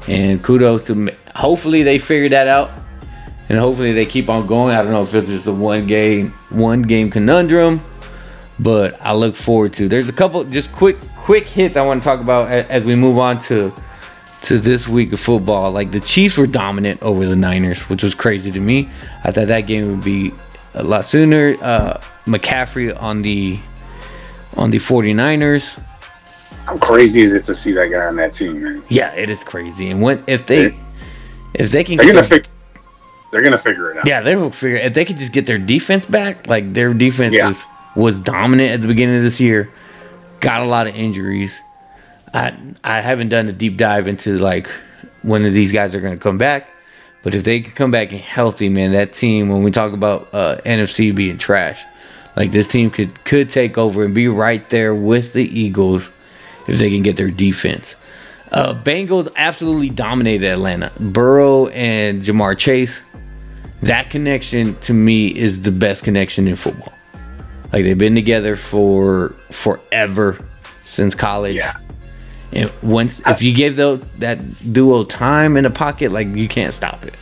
and 0.08 0.42
kudos 0.44 0.86
to. 0.86 0.96
me. 0.96 1.12
Hopefully, 1.36 1.84
they 1.84 2.00
figure 2.00 2.30
that 2.30 2.48
out, 2.48 2.72
and 3.50 3.58
hopefully 3.58 3.94
they 3.94 4.06
keep 4.06 4.30
on 4.30 4.48
going. 4.48 4.76
I 4.76 4.82
don't 4.82 4.92
know 4.92 5.04
if 5.04 5.14
it's 5.14 5.30
just 5.30 5.48
a 5.48 5.54
one 5.54 5.88
game, 5.88 6.32
one 6.50 6.82
game 6.82 7.10
conundrum, 7.10 7.82
but 8.60 9.00
I 9.02 9.14
look 9.14 9.36
forward 9.36 9.74
to. 9.74 9.88
There's 9.88 10.10
a 10.10 10.14
couple 10.14 10.44
just 10.46 10.72
quick, 10.72 10.98
quick 11.16 11.48
hits 11.48 11.78
I 11.78 11.82
want 11.86 12.02
to 12.02 12.06
talk 12.06 12.20
about 12.20 12.50
as 12.50 12.84
we 12.84 12.96
move 12.96 13.18
on 13.18 13.40
to 13.44 13.74
to 14.44 14.60
this 14.60 14.88
week 14.88 15.14
of 15.14 15.20
football. 15.20 15.72
Like 15.72 15.92
the 15.92 16.00
Chiefs 16.00 16.38
were 16.38 16.48
dominant 16.48 17.02
over 17.02 17.26
the 17.26 17.36
Niners, 17.36 17.82
which 17.90 18.04
was 18.04 18.14
crazy 18.16 18.52
to 18.52 18.60
me. 18.60 18.90
I 19.24 19.32
thought 19.32 19.48
that 19.48 19.62
game 19.62 19.88
would 19.90 20.04
be 20.04 20.32
a 20.74 20.84
lot 20.84 21.06
sooner. 21.06 21.56
Uh, 21.62 22.02
McCaffrey 22.26 22.96
on 23.02 23.22
the 23.22 23.60
on 24.56 24.72
the 24.72 24.78
49ers. 24.80 25.80
how 26.66 26.78
crazy 26.78 27.22
is 27.22 27.34
it 27.34 27.46
to 27.46 27.54
see 27.56 27.72
that 27.74 27.88
guy 27.88 28.06
on 28.06 28.16
that 28.18 28.34
team, 28.34 28.62
man? 28.64 28.84
Yeah, 28.90 29.14
it 29.14 29.30
is 29.30 29.44
crazy. 29.44 29.90
And 29.90 30.02
when 30.02 30.24
if 30.28 30.46
they 30.46 30.78
if 31.54 31.72
they 31.72 31.84
can 31.84 31.98
They're 31.98 32.14
get 32.14 32.30
gonna. 32.30 32.42
They're 33.32 33.42
gonna 33.42 33.58
figure 33.58 33.92
it 33.92 33.98
out. 33.98 34.08
yeah, 34.08 34.22
they 34.22 34.36
will 34.36 34.52
figure 34.52 34.78
it 34.78 34.86
if 34.86 34.94
they 34.94 35.06
could 35.06 35.18
just 35.18 35.32
get 35.34 35.46
their 35.46 35.58
defense 35.58 36.06
back. 36.06 36.48
Like 36.48 36.74
their 36.74 36.94
defense 36.94 37.34
Yeah. 37.34 37.50
is, 37.50 37.64
was 37.96 38.20
dominant 38.20 38.72
at 38.72 38.82
the 38.82 38.88
beginning 38.88 39.18
of 39.18 39.24
this 39.24 39.40
year. 39.40 39.70
Got 40.40 40.62
a 40.62 40.66
lot 40.66 40.88
of 40.88 40.96
injuries. 40.96 41.60
I 42.34 42.56
I 42.84 43.02
haven't 43.02 43.30
done 43.30 43.48
a 43.50 43.54
deep 43.54 43.78
dive 43.78 44.08
into 44.08 44.38
like 44.38 44.70
when 45.24 45.44
of 45.46 45.54
these 45.54 45.72
guys 45.72 45.94
are 45.96 46.00
going 46.02 46.14
to 46.14 46.20
come 46.20 46.38
back. 46.38 46.68
But 47.24 47.34
if 47.36 47.44
they 47.44 47.60
can 47.60 47.74
come 47.74 47.92
back 47.92 48.12
and 48.14 48.22
healthy, 48.22 48.70
man, 48.70 48.92
that 48.94 49.12
team. 49.14 49.50
When 49.50 49.64
we 49.64 49.72
talk 49.72 49.92
about 49.92 50.30
uh, 50.34 50.58
NFC 50.66 51.14
being 51.14 51.38
trash, 51.38 51.84
like 52.38 52.52
this 52.52 52.68
team 52.68 52.90
could 52.92 53.24
could 53.26 53.50
take 53.50 53.78
over 53.78 54.06
and 54.06 54.14
be 54.14 54.28
right 54.30 54.68
there 54.70 54.94
with 54.96 55.34
the 55.34 55.44
Eagles 55.44 56.10
if 56.68 56.78
they 56.80 56.90
can 56.90 57.02
get 57.04 57.18
their 57.18 57.32
defense. 57.32 57.96
Uh, 58.52 58.74
Bengals 58.76 59.28
absolutely 59.36 59.90
dominated 59.90 60.48
Atlanta. 60.48 60.90
Burrow 61.02 61.68
and 61.68 62.22
Ja'Marr 62.22 62.58
Chase. 62.58 63.02
That 63.82 64.10
connection 64.10 64.76
to 64.82 64.94
me 64.94 65.28
is 65.28 65.62
the 65.62 65.72
best 65.72 66.04
connection 66.04 66.48
in 66.48 66.56
football. 66.56 66.94
Like 67.72 67.84
they've 67.84 67.98
been 67.98 68.16
together 68.16 68.56
for 68.56 69.30
forever 69.52 70.38
since 70.86 71.14
college. 71.14 71.56
Yeah. 71.56 71.78
And 72.54 72.72
once 72.82 73.22
if 73.28 73.44
you 73.44 73.54
give 73.54 73.76
the, 73.76 74.02
that 74.20 74.74
duo 74.74 75.04
time 75.04 75.58
in 75.58 75.64
the 75.64 75.70
pocket, 75.70 76.12
like 76.12 76.28
you 76.28 76.48
can't 76.48 76.74
stop 76.74 77.04
it. 77.06 77.14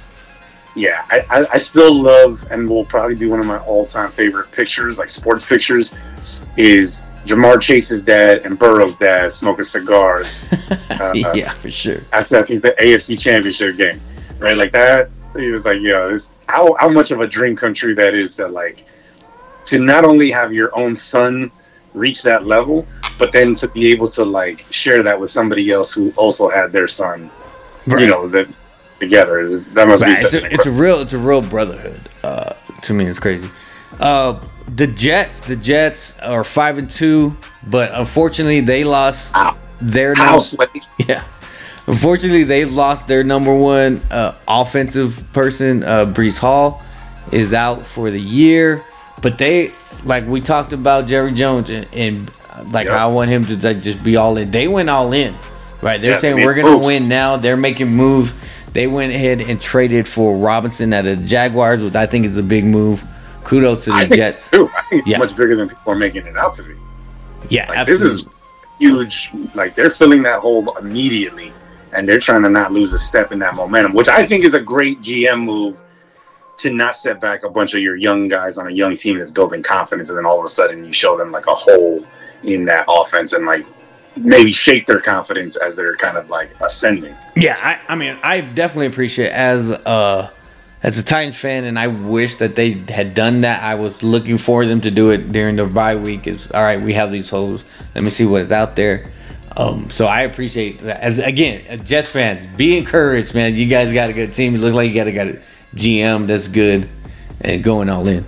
Yeah, 0.76 1.06
I, 1.10 1.22
I, 1.30 1.46
I 1.54 1.58
still 1.58 1.96
love 2.02 2.46
and 2.52 2.70
will 2.70 2.86
probably 2.86 3.16
be 3.16 3.28
one 3.28 3.40
of 3.40 3.46
my 3.46 3.60
all 3.60 3.86
time 3.86 4.12
favorite 4.12 4.52
pictures, 4.52 4.98
like 4.98 5.10
sports 5.10 5.46
pictures, 5.46 5.96
is 6.58 7.02
Ja'Marr 7.26 7.62
Chase's 7.62 8.02
dad 8.02 8.46
and 8.46 8.60
Burrow's 8.60 8.96
dad 8.96 9.32
smoking 9.32 9.64
cigars 9.64 10.46
uh, 10.90 11.14
yeah, 11.34 11.50
for 11.54 11.72
sure. 11.72 12.02
after 12.12 12.38
I 12.38 12.44
think 12.44 12.62
the 12.62 12.72
AFC 12.72 13.20
Championship 13.20 13.78
game, 13.78 14.00
right? 14.38 14.58
Like 14.58 14.74
that. 14.74 15.10
He 15.36 15.50
was 15.52 15.66
like, 15.66 15.82
"Yo, 15.82 16.12
this, 16.12 16.32
how 16.48 16.74
how 16.76 16.90
much 16.90 17.12
of 17.12 17.20
a 17.22 17.28
dream 17.28 17.56
country 17.56 17.94
that 17.96 18.14
is 18.14 18.36
to 18.38 18.48
like 18.48 18.86
to 19.66 19.80
not 19.80 20.04
only 20.04 20.30
have 20.32 20.54
your 20.54 20.76
own 20.78 20.96
son 20.96 21.52
reach 21.94 22.22
that 22.24 22.46
level, 22.46 22.86
but 23.18 23.32
then 23.32 23.56
to 23.56 23.68
be 23.70 23.92
able 23.92 24.10
to 24.10 24.24
like 24.24 24.66
share 24.70 25.02
that 25.04 25.20
with 25.20 25.32
somebody 25.32 25.72
else 25.72 25.94
who 25.94 26.12
also 26.18 26.50
had 26.50 26.72
their 26.72 26.88
son, 26.88 27.30
you 27.88 28.08
know, 28.08 28.28
that 28.28 28.48
together. 29.00 29.40
It's- 29.42 29.68
that 29.70 29.88
must 29.88 30.04
be 30.04 30.16
such 30.16 30.36
it's, 30.36 30.44
a, 30.44 30.54
it's 30.54 30.66
a 30.66 30.72
real 30.72 31.00
it's 31.00 31.14
a 31.14 31.18
real 31.18 31.42
brotherhood. 31.42 32.02
Uh, 32.24 32.54
to 32.84 32.94
me, 32.94 33.06
it's 33.06 33.20
crazy. 33.20 33.50
Uh, 34.00 34.40
the 34.76 34.88
Jets, 34.88 35.40
the 35.40 35.56
Jets 35.56 36.18
are 36.20 36.44
five 36.44 36.78
and 36.78 36.90
two, 36.90 37.36
but 37.68 37.92
unfortunately 37.94 38.62
they 38.62 38.84
lost 38.84 39.36
Ow. 39.36 39.58
their 39.80 40.16
house 40.16 40.56
yeah. 41.08 41.24
Unfortunately, 41.88 42.44
they've 42.44 42.72
lost 42.72 43.08
their 43.08 43.24
number 43.24 43.54
one 43.54 44.02
uh, 44.10 44.34
offensive 44.48 45.22
person. 45.34 45.84
Uh, 45.84 46.06
Breece 46.06 46.40
Hall 46.40 46.82
is 47.32 47.54
out 47.54 47.82
for 47.86 48.10
the 48.10 48.20
year, 48.22 48.84
but 49.22 49.38
they 49.38 49.72
like 50.04 50.26
we 50.28 50.42
talked 50.42 50.74
about 50.74 51.06
Jerry 51.08 51.32
Jones 51.32 51.70
and, 51.70 51.88
and 51.94 52.32
like 52.72 52.86
Yep. 52.88 52.96
I 52.96 53.06
want 53.08 53.30
him 53.30 53.46
to 53.46 53.56
like, 53.58 53.82
just 53.82 54.04
be 54.04 54.16
all 54.16 54.38
in. 54.38 54.50
They 54.52 54.68
went 54.68 54.90
all 54.90 55.14
in, 55.14 55.36
right? 55.82 56.02
They're 56.02 56.12
Yeah, 56.14 56.18
saying 56.20 56.36
we're 56.44 56.54
gonna 56.56 56.72
moves. 56.72 56.86
win 56.86 57.08
now. 57.08 57.38
They're 57.38 57.58
making 57.58 57.90
moves. 57.90 58.34
They 58.74 58.88
went 58.88 59.14
ahead 59.14 59.40
and 59.42 59.62
traded 59.62 60.08
for 60.08 60.36
Robinson 60.38 60.92
at 60.92 61.04
the 61.04 61.16
Jaguars, 61.16 61.82
which 61.82 61.96
I 61.96 62.06
think 62.08 62.26
is 62.26 62.38
a 62.38 62.44
big 62.44 62.66
move. 62.66 63.04
Kudos 63.44 63.84
to 63.86 63.92
the 63.92 63.96
I 63.96 64.06
Jets. 64.08 64.50
too. 64.50 64.70
I 64.76 64.82
think 64.90 65.02
it's 65.04 65.08
Yeah. 65.12 65.18
much 65.20 65.36
bigger 65.36 65.56
than 65.56 65.70
people 65.70 65.94
are 65.94 65.96
making 65.96 66.26
it 66.26 66.36
out 66.36 66.54
to 66.56 66.64
be. 66.64 66.74
Yeah, 67.50 67.70
Like 67.70 67.78
absolutely. 67.78 68.08
this 68.08 68.16
is 68.16 68.26
huge. 68.80 69.32
Like 69.54 69.76
they're 69.76 69.90
filling 69.92 70.24
that 70.24 70.40
hole 70.40 70.76
immediately, 70.78 71.54
and 71.96 72.08
they're 72.08 72.20
trying 72.20 72.44
to 72.44 72.50
not 72.50 72.72
lose 72.72 72.94
a 72.94 72.98
step 72.98 73.32
in 73.32 73.40
that 73.40 73.56
momentum, 73.56 73.94
which 73.94 74.08
I 74.08 74.26
think 74.26 74.44
is 74.44 74.54
a 74.54 74.62
great 74.62 75.02
GM 75.02 75.44
move 75.44 75.78
to 76.58 76.72
not 76.72 76.96
set 76.96 77.20
back 77.20 77.44
a 77.44 77.50
bunch 77.50 77.74
of 77.74 77.82
your 77.82 77.96
young 77.96 78.28
guys 78.28 78.58
on 78.58 78.68
a 78.68 78.72
young 78.72 78.96
team 78.96 79.20
that's 79.20 79.32
building 79.32 79.62
confidence, 79.62 80.10
and 80.10 80.18
then 80.18 80.26
all 80.26 80.40
of 80.40 80.46
a 80.46 80.50
sudden 80.50 80.86
you 80.86 80.94
show 80.94 81.18
them 81.18 81.32
like 81.32 81.48
a 81.48 81.56
hole 81.56 82.06
in 82.44 82.66
that 82.66 82.86
offense 82.88 83.34
and 83.34 83.46
like 83.46 83.66
maybe 84.16 84.52
shake 84.52 84.86
their 84.86 85.00
confidence 85.00 85.58
as 85.58 85.76
they're 85.76 85.96
kind 85.98 86.18
of 86.18 86.30
like 86.30 86.50
ascending. 86.62 87.16
Yeah, 87.36 87.58
I, 87.62 87.80
I 87.92 87.96
mean, 87.96 88.18
I 88.24 88.42
definitely 88.42 88.88
appreciate 88.88 89.32
as 89.32 89.72
uh 89.72 90.30
as 90.84 91.00
a 91.00 91.04
Titans 91.04 91.36
fan, 91.36 91.64
and 91.66 91.80
I 91.80 91.88
wish 91.88 92.36
that 92.36 92.56
they 92.56 92.72
had 92.72 93.16
done 93.16 93.42
that. 93.42 93.64
I 93.64 93.74
was 93.74 94.04
looking 94.04 94.38
for 94.38 94.66
them 94.68 94.82
to 94.82 94.92
do 94.92 95.10
it 95.10 95.32
during 95.32 95.56
the 95.56 95.66
bye 95.66 95.96
week. 95.96 96.28
Is 96.28 96.50
all 96.52 96.64
right. 96.64 96.80
We 96.80 96.94
have 96.94 97.12
these 97.12 97.30
holes. 97.30 97.64
Let 97.96 98.04
me 98.04 98.12
see 98.12 98.26
what 98.26 98.44
is 98.44 98.52
out 98.52 98.76
there. 98.76 99.10
Um, 99.58 99.90
so 99.90 100.06
I 100.06 100.22
appreciate 100.22 100.80
that. 100.80 101.02
As 101.02 101.20
again, 101.20 101.64
uh, 101.70 101.78
Jets 101.78 102.10
fans, 102.10 102.46
be 102.46 102.78
encouraged, 102.78 103.34
man. 103.34 103.56
You 103.56 103.68
guys 103.68 103.94
got 103.94 104.10
a 104.10 104.14
good 104.14 104.34
team. 104.34 104.54
You 104.54 104.60
look 104.60 104.74
like 104.74 104.90
you 104.90 104.96
got 104.96 105.08
a, 105.08 105.12
got 105.12 105.28
a 105.28 105.40
GM 105.76 106.28
that's 106.28 106.48
good 106.48 106.90
and 107.42 107.64
going 107.64 107.90
all 107.90 108.08
in. 108.08 108.26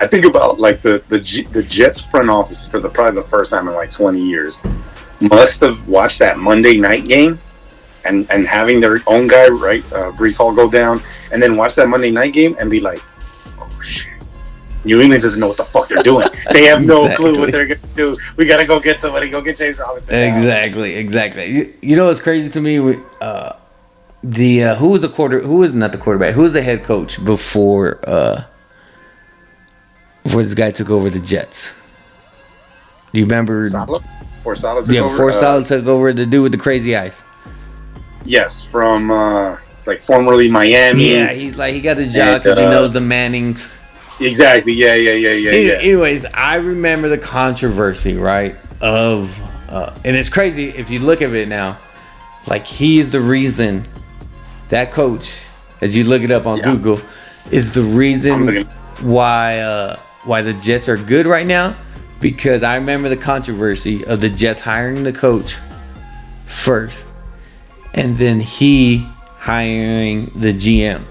I 0.00 0.06
think 0.06 0.24
about 0.24 0.60
like 0.60 0.82
the 0.82 1.02
the, 1.08 1.18
G, 1.18 1.42
the 1.44 1.62
Jets 1.62 2.04
front 2.04 2.30
office 2.30 2.68
for 2.68 2.80
the 2.80 2.88
probably 2.88 3.20
the 3.20 3.26
first 3.26 3.50
time 3.50 3.66
in 3.66 3.74
like 3.74 3.90
20 3.90 4.20
years 4.20 4.60
must 5.20 5.60
have 5.60 5.88
watched 5.88 6.18
that 6.18 6.38
Monday 6.38 6.76
night 6.76 7.08
game 7.08 7.38
and 8.04 8.30
and 8.30 8.46
having 8.46 8.80
their 8.80 9.00
own 9.06 9.26
guy 9.26 9.48
right 9.48 9.82
uh, 9.92 10.12
Breece 10.12 10.36
Hall 10.36 10.54
go 10.54 10.70
down 10.70 11.02
and 11.32 11.42
then 11.42 11.56
watch 11.56 11.74
that 11.76 11.88
Monday 11.88 12.10
night 12.10 12.34
game 12.34 12.54
and 12.60 12.70
be 12.70 12.80
like, 12.80 13.02
oh 13.58 13.80
shit. 13.80 14.15
New 14.86 15.00
England 15.00 15.22
doesn't 15.22 15.38
know 15.40 15.48
what 15.48 15.56
the 15.56 15.64
fuck 15.64 15.88
they're 15.88 16.02
doing. 16.02 16.26
They 16.52 16.64
have 16.64 16.82
no 16.82 17.14
clue 17.16 17.38
what 17.38 17.52
they're 17.52 17.66
gonna 17.66 17.80
do. 17.94 18.16
We 18.36 18.46
gotta 18.46 18.64
go 18.64 18.80
get 18.80 19.00
somebody. 19.00 19.28
Go 19.28 19.40
get 19.42 19.56
James 19.58 19.78
Robinson. 19.78 20.14
now. 20.14 20.36
Exactly, 20.36 20.94
exactly. 20.94 21.46
You, 21.50 21.74
you 21.82 21.96
know 21.96 22.06
what's 22.06 22.20
crazy 22.20 22.48
to 22.48 22.60
me? 22.60 22.78
We- 22.80 23.00
Uh, 23.20 23.52
the 24.22 24.62
uh, 24.64 24.74
who 24.76 24.88
was 24.88 25.02
the 25.02 25.08
quarter? 25.08 25.40
Who 25.40 25.56
was 25.58 25.72
not 25.72 25.92
the 25.92 25.98
quarterback? 25.98 26.34
Who 26.34 26.42
was 26.42 26.52
the 26.52 26.62
head 26.62 26.82
coach 26.84 27.22
before? 27.24 28.00
Uh, 28.08 28.44
before 30.24 30.42
this 30.42 30.54
guy 30.54 30.70
took 30.72 30.90
over 30.90 31.10
the 31.10 31.20
Jets. 31.20 31.72
Do 33.12 33.20
you 33.20 33.24
remember? 33.26 33.68
Saleh? 33.68 34.02
Before 34.38 34.54
Saleh 34.56 34.84
took 34.86 34.94
yeah, 34.94 35.00
over? 35.02 35.10
before 35.10 35.30
Uh, 35.30 35.40
Saleh 35.40 35.66
took 35.68 35.86
over 35.86 36.12
the 36.12 36.26
dude 36.26 36.42
with 36.42 36.52
the 36.52 36.58
crazy 36.58 36.96
eyes. 36.96 37.22
Yes, 38.24 38.64
from 38.64 39.10
uh, 39.12 39.56
like 39.86 40.00
formerly 40.00 40.48
Miami. 40.50 41.12
Yeah, 41.12 41.32
he's 41.32 41.56
like 41.56 41.74
he 41.74 41.80
got 41.80 41.96
his 41.96 42.12
job 42.12 42.42
because 42.42 42.58
he 42.58 42.64
uh, 42.64 42.70
knows 42.70 42.90
the 42.92 43.00
Mannings. 43.00 43.70
Exactly. 44.20 44.72
Yeah, 44.72 44.94
yeah, 44.94 45.12
yeah, 45.12 45.32
yeah, 45.32 45.50
Any- 45.50 45.66
yeah. 45.66 45.72
Anyways, 45.74 46.26
I 46.26 46.56
remember 46.56 47.08
the 47.08 47.18
controversy, 47.18 48.16
right? 48.16 48.56
Of 48.80 49.38
uh, 49.70 49.94
and 50.04 50.16
it's 50.16 50.28
crazy 50.28 50.68
if 50.68 50.90
you 50.90 51.00
look 51.00 51.22
at 51.22 51.32
it 51.32 51.48
now. 51.48 51.78
Like 52.46 52.66
he's 52.66 53.10
the 53.10 53.20
reason 53.20 53.84
that 54.68 54.92
coach, 54.92 55.36
as 55.80 55.96
you 55.96 56.04
look 56.04 56.22
it 56.22 56.30
up 56.30 56.46
on 56.46 56.58
Yeah. 56.58 56.64
Google, 56.72 57.00
is 57.50 57.72
the 57.72 57.82
reason 57.82 58.66
why 59.00 59.58
uh, 59.58 59.96
why 60.24 60.42
the 60.42 60.52
Jets 60.54 60.88
are 60.88 60.96
good 60.96 61.26
right 61.26 61.46
now. 61.46 61.76
Because 62.20 62.62
I 62.62 62.76
remember 62.76 63.10
the 63.10 63.16
controversy 63.16 64.04
of 64.06 64.20
the 64.22 64.30
Jets 64.30 64.62
hiring 64.62 65.02
the 65.02 65.12
coach 65.12 65.56
first, 66.46 67.06
and 67.92 68.16
then 68.16 68.40
he 68.40 69.06
hiring 69.38 70.26
the 70.34 70.52
GM. 70.54 71.04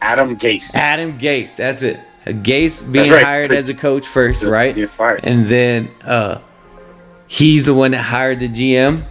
Adam 0.00 0.36
Gase. 0.36 0.74
Adam 0.74 1.18
Gase, 1.18 1.56
that's 1.56 1.82
it. 1.82 2.00
Gase 2.24 2.90
being 2.90 3.10
right. 3.10 3.22
hired 3.22 3.52
as 3.52 3.68
a 3.68 3.74
coach 3.74 4.06
first, 4.06 4.42
right? 4.42 4.76
And 5.24 5.46
then 5.46 5.90
uh 6.04 6.40
he's 7.26 7.64
the 7.64 7.74
one 7.74 7.92
that 7.92 8.02
hired 8.02 8.40
the 8.40 8.48
GM. 8.48 9.04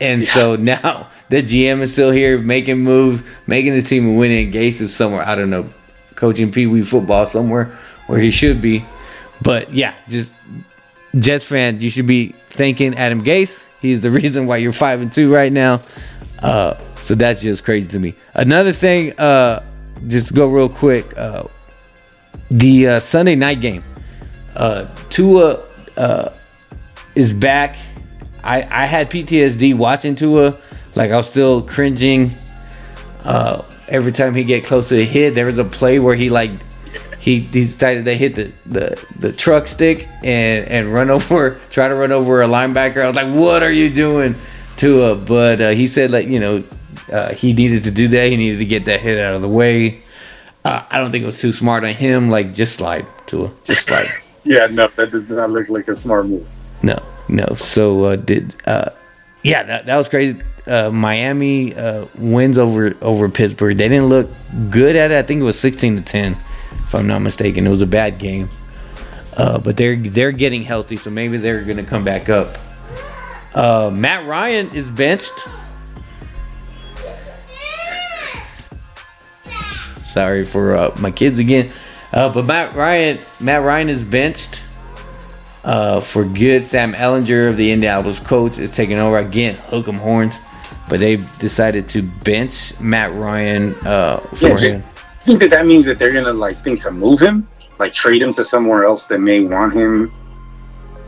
And 0.00 0.24
so 0.24 0.56
now 0.56 1.08
the 1.28 1.42
GM 1.42 1.80
is 1.80 1.92
still 1.92 2.10
here 2.10 2.38
making 2.38 2.78
moves, 2.78 3.22
making 3.46 3.72
his 3.72 3.84
team 3.84 4.06
and 4.06 4.18
winning. 4.18 4.52
Gase 4.52 4.80
is 4.80 4.94
somewhere, 4.94 5.26
I 5.26 5.34
don't 5.34 5.50
know, 5.50 5.72
coaching 6.14 6.52
Pee 6.52 6.66
Wee 6.66 6.82
football 6.82 7.26
somewhere 7.26 7.76
where 8.06 8.18
he 8.18 8.30
should 8.30 8.60
be. 8.60 8.84
But 9.42 9.72
yeah, 9.72 9.94
just 10.08 10.34
Jets 11.18 11.46
fans, 11.46 11.82
you 11.82 11.90
should 11.90 12.06
be 12.06 12.28
thanking 12.50 12.94
Adam 12.94 13.22
Gase. 13.22 13.66
He's 13.80 14.00
the 14.00 14.10
reason 14.22 14.46
why 14.46 14.58
you're 14.58 14.72
five 14.72 15.00
and 15.00 15.12
two 15.12 15.32
right 15.32 15.52
now. 15.52 15.82
Uh, 16.38 16.74
so 17.04 17.14
that's 17.14 17.42
just 17.42 17.64
crazy 17.64 17.86
to 17.88 17.98
me. 17.98 18.14
Another 18.32 18.72
thing, 18.72 19.12
uh, 19.18 19.62
just 20.08 20.34
go 20.34 20.48
real 20.48 20.68
quick. 20.68 21.16
Uh, 21.16 21.44
the 22.50 22.88
uh, 22.88 23.00
Sunday 23.00 23.34
night 23.34 23.60
game, 23.60 23.84
uh, 24.56 24.86
Tua 25.10 25.62
uh, 25.96 26.30
is 27.14 27.32
back. 27.32 27.76
I 28.42 28.62
I 28.62 28.86
had 28.86 29.10
PTSD 29.10 29.76
watching 29.76 30.16
Tua. 30.16 30.56
Like 30.94 31.10
I 31.10 31.16
was 31.16 31.28
still 31.28 31.62
cringing. 31.62 32.32
Uh, 33.22 33.62
every 33.88 34.12
time 34.12 34.34
he 34.34 34.44
get 34.44 34.64
close 34.64 34.88
to 34.88 34.96
the 34.96 35.04
hit, 35.04 35.34
there 35.34 35.46
was 35.46 35.58
a 35.58 35.64
play 35.64 35.98
where 35.98 36.14
he 36.14 36.30
like 36.30 36.50
he 37.18 37.40
decided 37.40 38.04
to 38.04 38.14
hit 38.14 38.34
the, 38.34 38.52
the, 38.66 39.06
the 39.18 39.32
truck 39.32 39.66
stick 39.66 40.06
and, 40.22 40.68
and 40.68 40.92
run 40.92 41.10
over, 41.18 41.58
try 41.70 41.88
to 41.88 41.94
run 41.94 42.12
over 42.12 42.42
a 42.42 42.46
linebacker. 42.46 43.02
I 43.02 43.06
was 43.06 43.16
like, 43.16 43.34
what 43.34 43.62
are 43.62 43.72
you 43.72 43.88
doing, 43.88 44.34
Tua? 44.76 45.16
But 45.16 45.60
uh, 45.60 45.70
he 45.70 45.86
said, 45.86 46.10
like, 46.10 46.28
you 46.28 46.38
know, 46.38 46.62
uh, 47.12 47.32
he 47.34 47.52
needed 47.52 47.84
to 47.84 47.90
do 47.90 48.08
that. 48.08 48.30
He 48.30 48.36
needed 48.36 48.58
to 48.58 48.66
get 48.66 48.84
that 48.86 49.00
hit 49.00 49.18
out 49.18 49.34
of 49.34 49.42
the 49.42 49.48
way. 49.48 50.02
Uh, 50.64 50.82
I 50.90 50.98
don't 50.98 51.10
think 51.10 51.22
it 51.22 51.26
was 51.26 51.40
too 51.40 51.52
smart 51.52 51.84
on 51.84 51.90
him. 51.90 52.30
Like, 52.30 52.54
just 52.54 52.76
slide, 52.76 53.06
Tua. 53.26 53.52
Just 53.64 53.88
slide. 53.88 54.08
Yeah, 54.46 54.66
no, 54.66 54.88
that 54.96 55.10
does 55.10 55.26
not 55.30 55.48
look 55.48 55.70
like 55.70 55.88
a 55.88 55.96
smart 55.96 56.26
move. 56.26 56.46
No, 56.82 56.98
no. 57.28 57.46
So 57.54 58.04
uh, 58.04 58.16
did 58.16 58.54
uh, 58.66 58.90
yeah, 59.42 59.62
that, 59.62 59.86
that 59.86 59.96
was 59.96 60.08
crazy. 60.08 60.40
Uh, 60.66 60.90
Miami 60.90 61.74
uh, 61.74 62.06
wins 62.16 62.58
over 62.58 62.94
over 63.00 63.28
Pittsburgh. 63.28 63.78
They 63.78 63.88
didn't 63.88 64.08
look 64.08 64.28
good 64.70 64.96
at 64.96 65.10
it. 65.10 65.16
I 65.16 65.22
think 65.22 65.40
it 65.40 65.44
was 65.44 65.58
sixteen 65.58 65.96
to 65.96 66.02
ten, 66.02 66.36
if 66.72 66.94
I'm 66.94 67.06
not 67.06 67.20
mistaken. 67.20 67.66
It 67.66 67.70
was 67.70 67.82
a 67.82 67.86
bad 67.86 68.18
game, 68.18 68.50
uh, 69.36 69.58
but 69.58 69.76
they're 69.76 69.96
they're 69.96 70.32
getting 70.32 70.62
healthy, 70.62 70.96
so 70.96 71.10
maybe 71.10 71.38
they're 71.38 71.62
gonna 71.62 71.84
come 71.84 72.04
back 72.04 72.28
up. 72.28 72.58
Uh, 73.54 73.90
Matt 73.92 74.26
Ryan 74.26 74.70
is 74.74 74.90
benched. 74.90 75.32
Sorry 80.14 80.44
for 80.44 80.76
uh, 80.76 80.94
my 81.00 81.10
kids 81.10 81.40
again, 81.40 81.70
uh, 82.12 82.32
but 82.32 82.44
Matt 82.46 82.72
Ryan 82.76 83.18
Matt 83.40 83.64
Ryan 83.64 83.88
is 83.88 84.00
benched 84.04 84.62
uh, 85.64 86.00
for 86.00 86.24
good. 86.24 86.64
Sam 86.66 86.92
Ehlinger 86.94 87.48
of 87.50 87.56
the 87.56 87.72
Indianapolis 87.72 88.20
Colts 88.20 88.58
is 88.58 88.70
taking 88.70 89.00
over 89.00 89.18
again. 89.18 89.56
Hook 89.70 89.88
'em 89.88 89.96
horns, 89.96 90.34
but 90.88 91.00
they 91.00 91.16
decided 91.40 91.88
to 91.88 92.02
bench 92.02 92.78
Matt 92.78 93.12
Ryan 93.14 93.74
uh, 93.84 94.18
for 94.18 94.56
him. 94.56 94.84
I 94.86 95.24
think 95.26 95.40
that 95.40 95.50
that 95.50 95.66
means 95.66 95.84
that 95.86 95.98
they're 95.98 96.12
gonna 96.12 96.32
like 96.32 96.62
think 96.62 96.80
to 96.82 96.92
move 96.92 97.18
him, 97.18 97.48
like 97.80 97.92
trade 97.92 98.22
him 98.22 98.32
to 98.34 98.44
somewhere 98.44 98.84
else 98.84 99.06
that 99.06 99.18
may 99.20 99.40
want 99.42 99.74
him, 99.74 100.12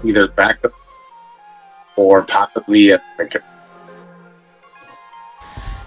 either 0.02 0.26
backup 0.26 0.72
or 1.94 2.24
possibly 2.24 2.90
a, 2.90 3.00
like 3.20 3.36
a, 3.36 3.40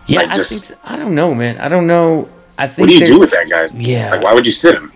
Yeah, 0.08 0.20
like 0.22 0.30
I 0.30 0.36
just- 0.38 0.66
think. 0.68 0.80
I 0.86 0.96
don't 0.96 1.16
know, 1.16 1.34
man. 1.36 1.58
I 1.60 1.68
don't 1.68 1.86
know. 1.86 2.30
I 2.60 2.68
think 2.68 2.80
what 2.80 2.90
do 2.90 2.96
you 2.96 3.06
do 3.06 3.20
with 3.20 3.32
that 3.32 3.50
guy? 3.50 3.68
Yeah. 3.74 4.12
Like, 4.12 4.22
why 4.22 4.34
would 4.34 4.46
you 4.46 4.52
sit 4.52 4.76
him? 4.76 4.92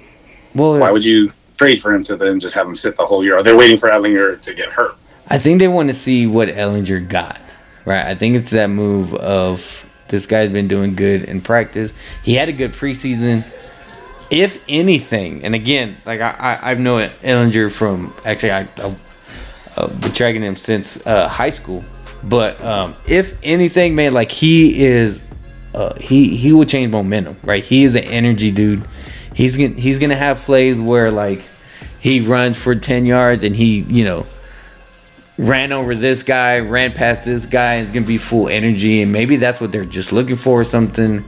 well, 0.54 0.80
Why 0.80 0.92
would 0.92 1.06
you 1.06 1.32
trade 1.58 1.82
for 1.82 1.94
him 1.94 2.04
to 2.04 2.18
then 2.18 2.40
just 2.40 2.54
have 2.56 2.68
him 2.68 2.76
sit 2.76 2.98
the 2.98 3.06
whole 3.06 3.24
year? 3.24 3.38
Are 3.38 3.44
they 3.44 3.56
waiting 3.56 3.78
for 3.78 3.90
Ehlinger 3.90 4.40
to 4.42 4.54
get 4.54 4.70
hurt? 4.70 4.96
I 5.28 5.38
think 5.38 5.60
they 5.60 5.70
want 5.70 5.88
to 5.88 5.96
see 5.96 6.28
what 6.28 6.50
Ehlinger 6.50 7.08
got. 7.08 7.40
Right. 7.86 8.06
I 8.06 8.16
think 8.16 8.36
it's 8.36 8.52
that 8.52 8.68
move 8.68 9.14
of 9.14 9.86
this 10.10 10.26
guy's 10.26 10.50
been 10.50 10.68
doing 10.68 10.94
good 10.96 11.24
in 11.24 11.42
practice. 11.42 11.92
He 12.24 12.36
had 12.36 12.50
a 12.50 12.54
good 12.54 12.74
preseason. 12.74 13.46
If 14.30 14.64
anything, 14.68 15.44
and 15.44 15.56
again, 15.56 15.98
like 16.06 16.20
I, 16.20 16.32
I 16.32 16.72
I've 16.72 16.80
known 16.80 17.08
Ehlinger 17.22 17.72
from 17.72 18.14
actually 18.26 18.52
I 18.52 18.62
I've 18.78 19.00
uh, 19.78 19.88
been 19.88 20.12
tracking 20.12 20.42
him 20.42 20.56
since 20.56 21.06
uh, 21.06 21.28
high 21.28 21.52
school. 21.52 21.84
But 22.24 22.62
um, 22.62 22.96
if 23.06 23.38
anything, 23.44 23.96
man, 23.96 24.14
like 24.14 24.32
he 24.32 24.84
is, 24.84 25.24
uh, 25.74 25.96
he 25.96 26.36
he 26.36 26.54
will 26.54 26.66
change 26.66 26.92
momentum, 26.92 27.38
right? 27.44 27.64
He 27.64 27.84
is 27.84 27.96
an 27.96 28.04
energy 28.04 28.52
dude. 28.52 28.86
He's 29.34 29.58
gonna 29.58 29.70
he's 29.70 30.00
gonna 30.00 30.16
have 30.16 30.40
plays 30.42 30.78
where 30.78 31.12
like 31.12 31.42
he 32.00 32.22
runs 32.22 32.58
for 32.58 32.76
ten 32.76 33.06
yards 33.06 33.44
and 33.44 33.56
he 33.56 33.82
you 33.82 34.04
know 34.04 34.26
ran 35.38 35.72
over 35.72 35.96
this 35.96 36.22
guy, 36.22 36.60
ran 36.60 36.92
past 36.92 37.26
this 37.26 37.46
guy, 37.46 37.76
and 37.76 37.84
it's 37.86 37.94
gonna 37.94 38.06
be 38.06 38.18
full 38.18 38.50
energy, 38.50 39.02
and 39.02 39.12
maybe 39.12 39.38
that's 39.38 39.60
what 39.60 39.72
they're 39.72 39.86
just 39.86 40.12
looking 40.12 40.36
for, 40.36 40.62
or 40.62 40.64
something 40.64 41.24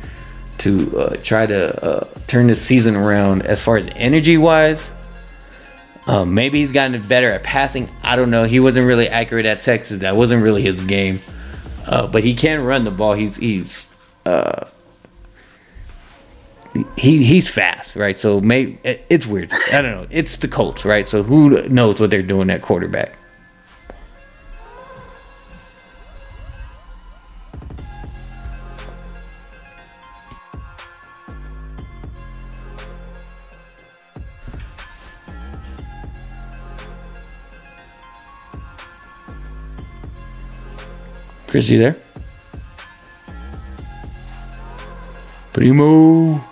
to 0.60 0.98
uh, 0.98 1.16
try 1.22 1.46
to 1.46 1.86
uh, 1.86 2.08
turn 2.28 2.48
the 2.48 2.56
season 2.56 2.96
around 2.96 3.42
as 3.44 3.62
far 3.62 3.78
as 3.78 3.90
energy 3.96 4.38
wise. 4.38 4.90
Um, 6.08 6.36
maybe 6.36 6.62
he's 6.62 6.72
gotten 6.72 7.02
better 7.08 7.32
at 7.32 7.42
passing. 7.44 7.90
I 8.04 8.16
don't 8.16 8.30
know. 8.30 8.44
He 8.44 8.60
wasn't 8.60 8.86
really 8.86 9.08
accurate 9.10 9.48
at 9.48 9.64
Texas. 9.64 10.00
That 10.00 10.16
wasn't 10.16 10.44
really 10.44 10.62
his 10.62 10.82
game. 10.82 11.20
Uh, 11.88 12.08
but 12.08 12.24
he 12.24 12.36
can 12.36 12.64
run 12.64 12.84
the 12.84 12.92
ball. 12.92 13.14
He's 13.14 13.38
he's 13.38 13.90
uh, 14.26 14.68
he 16.98 17.24
he's 17.24 17.48
fast, 17.48 17.96
right? 17.96 18.18
So 18.20 18.42
maybe 18.42 18.80
it's 18.84 19.26
weird. 19.26 19.52
I 19.74 19.82
don't 19.82 19.92
know. 19.92 20.08
It's 20.10 20.38
the 20.38 20.48
Colts, 20.48 20.84
right? 20.84 21.08
So 21.08 21.24
who 21.24 21.68
knows 21.70 22.00
what 22.00 22.12
they're 22.12 22.22
doing 22.22 22.50
at 22.50 22.62
quarterback? 22.62 23.18
Chris, 41.48 41.70
you 41.70 41.80
there? 41.80 42.05
Primo. 45.56 46.44